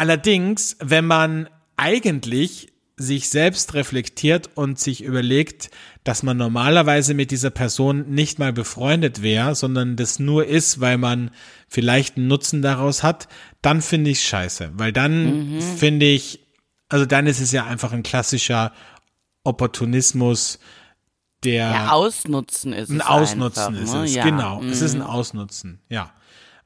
[0.00, 5.70] Allerdings, wenn man eigentlich sich selbst reflektiert und sich überlegt,
[6.04, 10.96] dass man normalerweise mit dieser Person nicht mal befreundet wäre, sondern das nur ist, weil
[10.96, 11.30] man
[11.68, 13.28] vielleicht einen Nutzen daraus hat,
[13.60, 14.70] dann finde ich scheiße.
[14.72, 15.60] Weil dann mhm.
[15.60, 16.46] finde ich,
[16.88, 18.72] also dann ist es ja einfach ein klassischer
[19.44, 20.60] Opportunismus,
[21.44, 24.04] der ja, Ausnutzen ist ein es Ausnutzen einfach, ist ne?
[24.04, 24.24] es, ja.
[24.24, 24.62] genau.
[24.62, 24.70] Mhm.
[24.70, 25.06] Es ist ein mhm.
[25.08, 26.10] Ausnutzen, ja.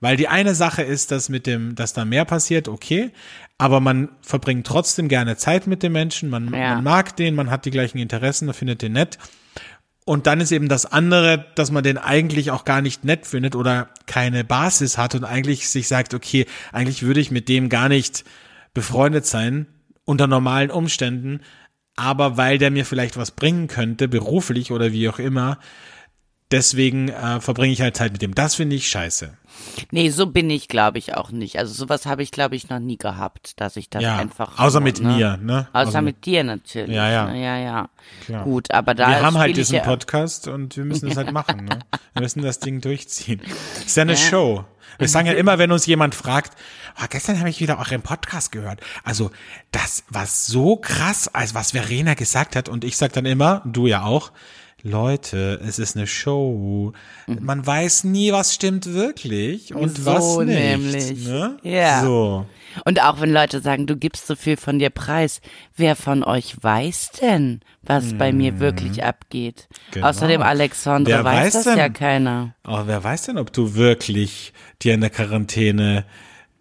[0.04, 3.10] Weil die eine Sache ist, dass mit dem, dass da mehr passiert, okay,
[3.56, 6.74] aber man verbringt trotzdem gerne Zeit mit dem Menschen, man, ja.
[6.74, 9.16] man mag den, man hat die gleichen Interessen, man findet den nett.
[10.04, 13.56] Und dann ist eben das andere, dass man den eigentlich auch gar nicht nett findet
[13.56, 17.88] oder keine Basis hat und eigentlich sich sagt, okay, eigentlich würde ich mit dem gar
[17.88, 18.24] nicht
[18.74, 19.68] befreundet sein
[20.04, 21.40] unter normalen Umständen,
[21.96, 25.58] aber weil der mir vielleicht was bringen könnte, beruflich oder wie auch immer,
[26.50, 28.34] deswegen äh, verbringe ich halt Zeit mit dem.
[28.34, 29.36] Das finde ich scheiße.
[29.90, 31.58] Nee, so bin ich, glaube ich, auch nicht.
[31.58, 34.58] Also sowas habe ich, glaube ich, noch nie gehabt, dass ich das ja, einfach.
[34.58, 35.08] Außer mit ne?
[35.08, 35.68] mir, ne?
[35.72, 36.94] Außer, außer mit, mit, dir natürlich.
[36.94, 37.26] Ja, ja.
[37.26, 37.42] Ne?
[37.42, 37.88] Ja, ja.
[38.24, 38.44] Klar.
[38.44, 39.08] Gut, aber da.
[39.08, 41.78] Wir haben halt diesen Podcast und wir müssen das halt machen, ne?
[42.12, 43.40] Wir müssen das Ding durchziehen.
[43.84, 44.18] Ist ja eine ja.
[44.18, 44.64] Show.
[44.98, 46.56] Wir sagen ja immer, wenn uns jemand fragt,
[47.00, 48.80] oh, gestern habe ich wieder euren Podcast gehört.
[49.02, 49.30] Also,
[49.72, 52.68] das war so krass, als was Verena gesagt hat.
[52.68, 54.30] Und ich sag dann immer, du ja auch,
[54.86, 56.92] Leute, es ist eine Show.
[57.26, 57.38] Mhm.
[57.40, 60.58] Man weiß nie, was stimmt wirklich und so was nicht.
[60.58, 61.26] Nämlich.
[61.26, 61.56] Ne?
[61.62, 62.02] Ja.
[62.02, 62.46] So.
[62.84, 65.40] Und auch wenn Leute sagen, du gibst so viel von dir preis,
[65.74, 68.18] wer von euch weiß denn, was hm.
[68.18, 68.60] bei mir mhm.
[68.60, 69.68] wirklich abgeht?
[69.92, 70.08] Genau.
[70.08, 72.54] Außerdem Alexandre wer weiß, das denn, ja keiner.
[72.68, 76.04] Oh, wer weiß denn, ob du wirklich dir in der Quarantäne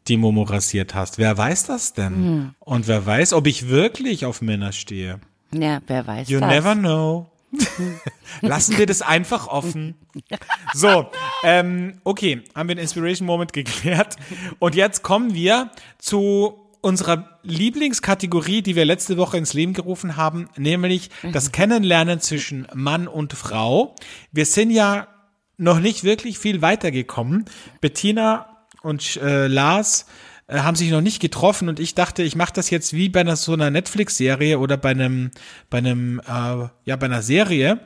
[0.08, 1.18] die Momo rasiert hast?
[1.18, 2.16] Wer weiß das denn?
[2.16, 2.56] Hm.
[2.60, 5.20] Und wer weiß, ob ich wirklich auf Männer stehe?
[5.54, 6.50] Ja, wer weiß you das?
[6.50, 7.33] You never know.
[8.42, 9.96] Lassen wir das einfach offen.
[10.74, 11.08] So,
[11.44, 14.16] ähm, okay, haben wir den Inspiration Moment geklärt.
[14.60, 20.50] Und jetzt kommen wir zu unserer Lieblingskategorie, die wir letzte Woche ins Leben gerufen haben,
[20.58, 23.96] nämlich das Kennenlernen zwischen Mann und Frau.
[24.32, 25.08] Wir sind ja
[25.58, 27.46] noch nicht wirklich viel weitergekommen.
[27.80, 30.06] Bettina und äh, Lars
[30.48, 33.22] äh, haben sich noch nicht getroffen und ich dachte, ich mache das jetzt wie bei
[33.22, 35.32] einer so einer Netflix-Serie oder bei einem,
[35.70, 37.80] bei einem, äh, ja, bei einer Serie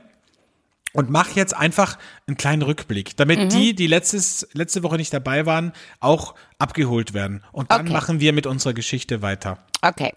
[0.93, 3.49] und mache jetzt einfach einen kleinen Rückblick, damit mhm.
[3.49, 7.43] die, die letztes, letzte Woche nicht dabei waren, auch abgeholt werden.
[7.51, 7.93] Und dann okay.
[7.93, 9.59] machen wir mit unserer Geschichte weiter.
[9.81, 10.13] Okay.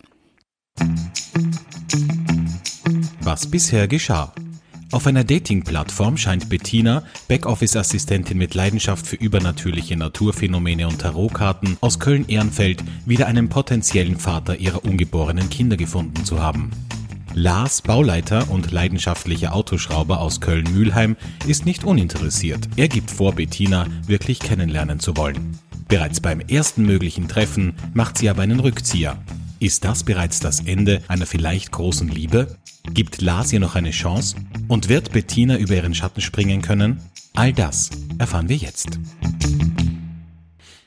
[3.20, 4.32] Was bisher geschah.
[4.92, 12.82] Auf einer Dating-Plattform scheint Bettina, Backoffice-Assistentin mit Leidenschaft für übernatürliche Naturphänomene und Tarotkarten aus Köln-Ehrenfeld,
[13.06, 16.72] wieder einen potenziellen Vater ihrer ungeborenen Kinder gefunden zu haben.
[17.34, 21.16] Lars, Bauleiter und leidenschaftlicher Autoschrauber aus Köln-Mülheim,
[21.46, 22.68] ist nicht uninteressiert.
[22.74, 25.56] Er gibt vor, Bettina wirklich kennenlernen zu wollen.
[25.86, 29.18] Bereits beim ersten möglichen Treffen macht sie aber einen Rückzieher.
[29.60, 32.56] Ist das bereits das Ende einer vielleicht großen Liebe?
[32.84, 34.36] Gibt Lars ihr noch eine Chance?
[34.68, 37.00] Und wird Bettina über ihren Schatten springen können?
[37.34, 38.98] All das erfahren wir jetzt.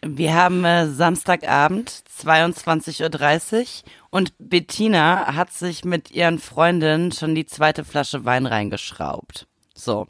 [0.05, 3.65] Wir haben äh, Samstagabend, 22.30 Uhr
[4.09, 9.47] und Bettina hat sich mit ihren Freundinnen schon die zweite Flasche Wein reingeschraubt.
[9.73, 10.07] So.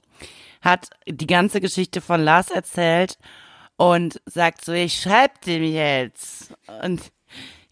[0.61, 3.17] Hat die ganze Geschichte von Lars erzählt
[3.77, 6.55] und sagt so, ich schreib dem jetzt.
[6.83, 7.11] Und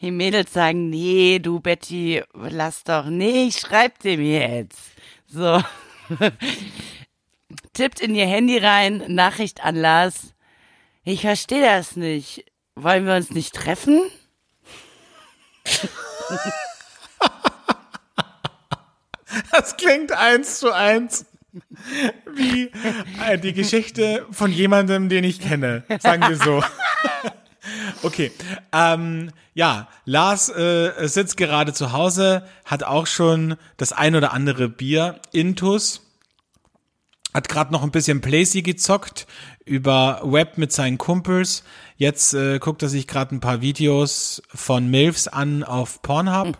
[0.01, 4.79] die Mädels sagen, nee, du Betty, lass doch nicht, schreib dem jetzt.
[5.27, 5.61] So.
[7.73, 10.33] Tippt in ihr Handy rein, Nachricht an Lars.
[11.03, 12.45] Ich verstehe das nicht.
[12.75, 14.01] Wollen wir uns nicht treffen?
[19.51, 21.25] Das klingt eins zu eins
[22.33, 22.71] wie
[23.25, 25.83] äh, die Geschichte von jemandem, den ich kenne.
[25.99, 26.63] Sagen wir so.
[28.03, 28.31] Okay.
[28.71, 34.69] Ähm, ja, Lars äh, sitzt gerade zu Hause, hat auch schon das ein oder andere
[34.69, 36.01] Bier intus.
[37.33, 39.25] Hat gerade noch ein bisschen Playsy gezockt
[39.63, 41.63] über Web mit seinen Kumpels.
[41.95, 46.57] Jetzt äh, guckt er sich gerade ein paar Videos von Milfs an auf Pornhub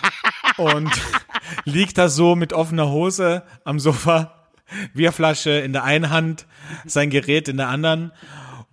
[0.58, 0.90] und
[1.64, 4.48] liegt da so mit offener Hose am Sofa,
[4.94, 6.46] Bierflasche in der einen Hand,
[6.84, 8.12] sein Gerät in der anderen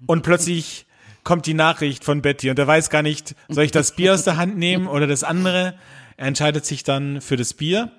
[0.05, 0.85] und plötzlich
[1.29, 4.23] kommt die Nachricht von Betty und er weiß gar nicht, soll ich das Bier aus
[4.23, 5.75] der Hand nehmen oder das andere?
[6.17, 7.91] Er entscheidet sich dann für das Bier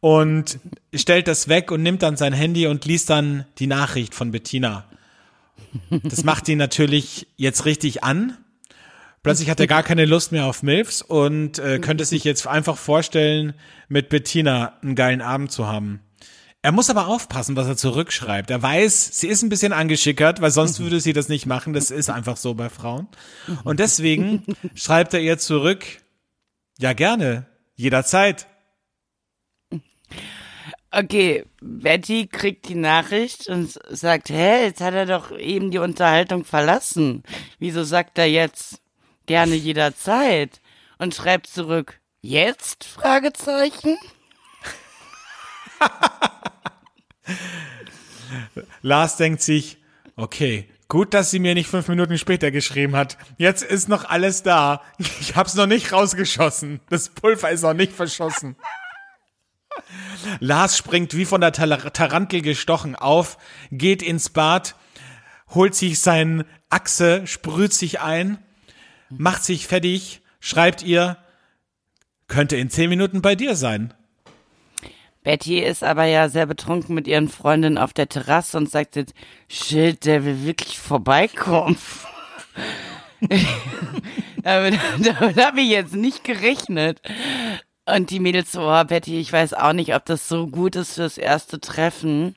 [0.00, 0.58] und
[0.92, 4.86] stellt das weg und nimmt dann sein Handy und liest dann die Nachricht von Bettina.
[5.88, 8.36] Das macht ihn natürlich jetzt richtig an.
[9.22, 12.76] Plötzlich hat er gar keine Lust mehr auf Milfs und äh, könnte sich jetzt einfach
[12.76, 13.54] vorstellen,
[13.86, 16.00] mit Bettina einen geilen Abend zu haben.
[16.64, 18.50] Er muss aber aufpassen, was er zurückschreibt.
[18.50, 21.74] Er weiß, sie ist ein bisschen angeschickert, weil sonst würde sie das nicht machen.
[21.74, 23.06] Das ist einfach so bei Frauen.
[23.64, 24.42] Und deswegen
[24.74, 25.84] schreibt er ihr zurück,
[26.78, 27.44] ja gerne,
[27.74, 28.46] jederzeit.
[30.90, 36.46] Okay, Betty kriegt die Nachricht und sagt, hä, jetzt hat er doch eben die Unterhaltung
[36.46, 37.24] verlassen.
[37.58, 38.80] Wieso sagt er jetzt
[39.26, 40.62] gerne jederzeit?
[40.96, 42.84] Und schreibt zurück, jetzt?
[42.84, 43.98] Fragezeichen.
[48.82, 49.78] Lars denkt sich,
[50.16, 53.16] okay, gut, dass sie mir nicht fünf Minuten später geschrieben hat.
[53.38, 54.82] Jetzt ist noch alles da.
[55.20, 56.80] Ich hab's noch nicht rausgeschossen.
[56.90, 58.56] Das Pulver ist noch nicht verschossen.
[60.40, 63.38] Lars springt wie von der Tarantel gestochen auf,
[63.70, 64.76] geht ins Bad,
[65.50, 68.38] holt sich sein Achse, sprüht sich ein,
[69.10, 71.18] macht sich fertig, schreibt ihr,
[72.28, 73.94] könnte in zehn Minuten bei dir sein.
[75.24, 79.14] Betty ist aber ja sehr betrunken mit ihren Freundinnen auf der Terrasse und sagt jetzt,
[79.48, 81.76] Shit, der will wirklich vorbeikommen.
[84.42, 87.00] damit damit habe ich jetzt nicht gerechnet.
[87.86, 90.94] Und die Mädels so, oh, Betty, ich weiß auch nicht, ob das so gut ist
[90.94, 92.36] fürs erste Treffen.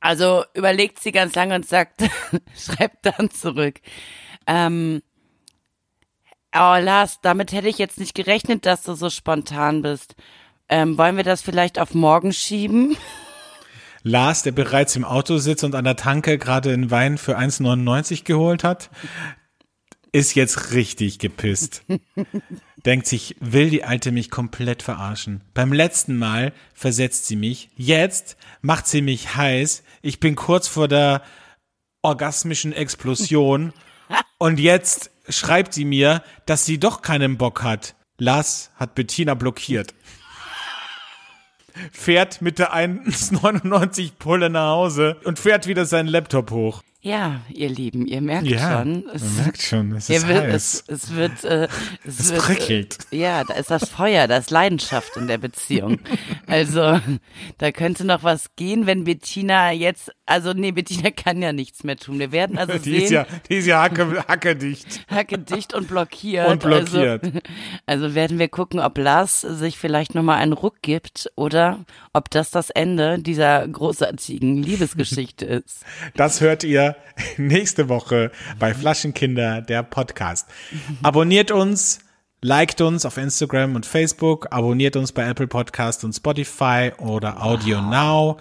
[0.00, 2.02] Also überlegt sie ganz lange und sagt,
[2.56, 3.80] schreibt dann zurück.
[4.46, 5.02] Ähm,
[6.56, 10.14] Oh, Lars, damit hätte ich jetzt nicht gerechnet, dass du so spontan bist.
[10.68, 12.96] Ähm, wollen wir das vielleicht auf morgen schieben?
[14.02, 18.24] Lars, der bereits im Auto sitzt und an der Tanke gerade einen Wein für 1,99
[18.24, 18.90] geholt hat,
[20.12, 21.82] ist jetzt richtig gepisst.
[22.84, 25.40] Denkt sich, will die Alte mich komplett verarschen.
[25.54, 29.82] Beim letzten Mal versetzt sie mich, jetzt macht sie mich heiß.
[30.02, 31.22] Ich bin kurz vor der
[32.02, 33.72] orgasmischen Explosion
[34.36, 37.94] und jetzt schreibt sie mir, dass sie doch keinen Bock hat.
[38.18, 39.94] Lars hat Bettina blockiert
[41.92, 46.82] fährt mit der 1,99 Pulle nach Hause und fährt wieder seinen Laptop hoch.
[47.04, 49.04] Ja, ihr Lieben, ihr merkt ja, schon.
[49.12, 50.54] Es, man merkt schon, es ist wird, heiß.
[50.54, 51.68] Es, es wird, äh,
[52.06, 52.98] es, es wird, prickelt.
[53.12, 56.00] Äh, ja, da ist das Feuer, da ist Leidenschaft in der Beziehung.
[56.46, 56.98] also,
[57.58, 61.96] da könnte noch was gehen, wenn Bettina jetzt, also nee, Bettina kann ja nichts mehr
[61.96, 62.18] tun.
[62.18, 63.02] Wir werden also die sehen.
[63.02, 65.06] Ist ja, die ist ja hacke, hacke dicht.
[65.08, 66.48] Hacke dicht und blockiert.
[66.48, 67.24] Und blockiert.
[67.24, 67.40] Also,
[67.86, 72.50] also werden wir gucken, ob Lars sich vielleicht nochmal einen Ruck gibt oder ob das
[72.50, 75.84] das Ende dieser großartigen Liebesgeschichte ist.
[76.16, 76.96] Das hört ihr
[77.36, 80.48] nächste Woche bei Flaschenkinder, der Podcast.
[81.02, 81.98] Abonniert uns,
[82.40, 87.78] liked uns auf Instagram und Facebook, abonniert uns bei Apple Podcast und Spotify oder Audio
[87.78, 87.90] wow.
[87.90, 88.36] Now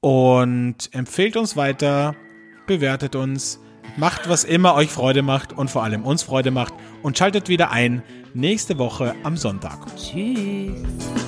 [0.00, 2.14] und empfehlt uns weiter,
[2.66, 3.60] bewertet uns,
[3.96, 7.70] macht was immer euch Freude macht und vor allem uns Freude macht und schaltet wieder
[7.70, 8.02] ein
[8.34, 9.78] nächste Woche am Sonntag.
[9.96, 11.27] Tschüss.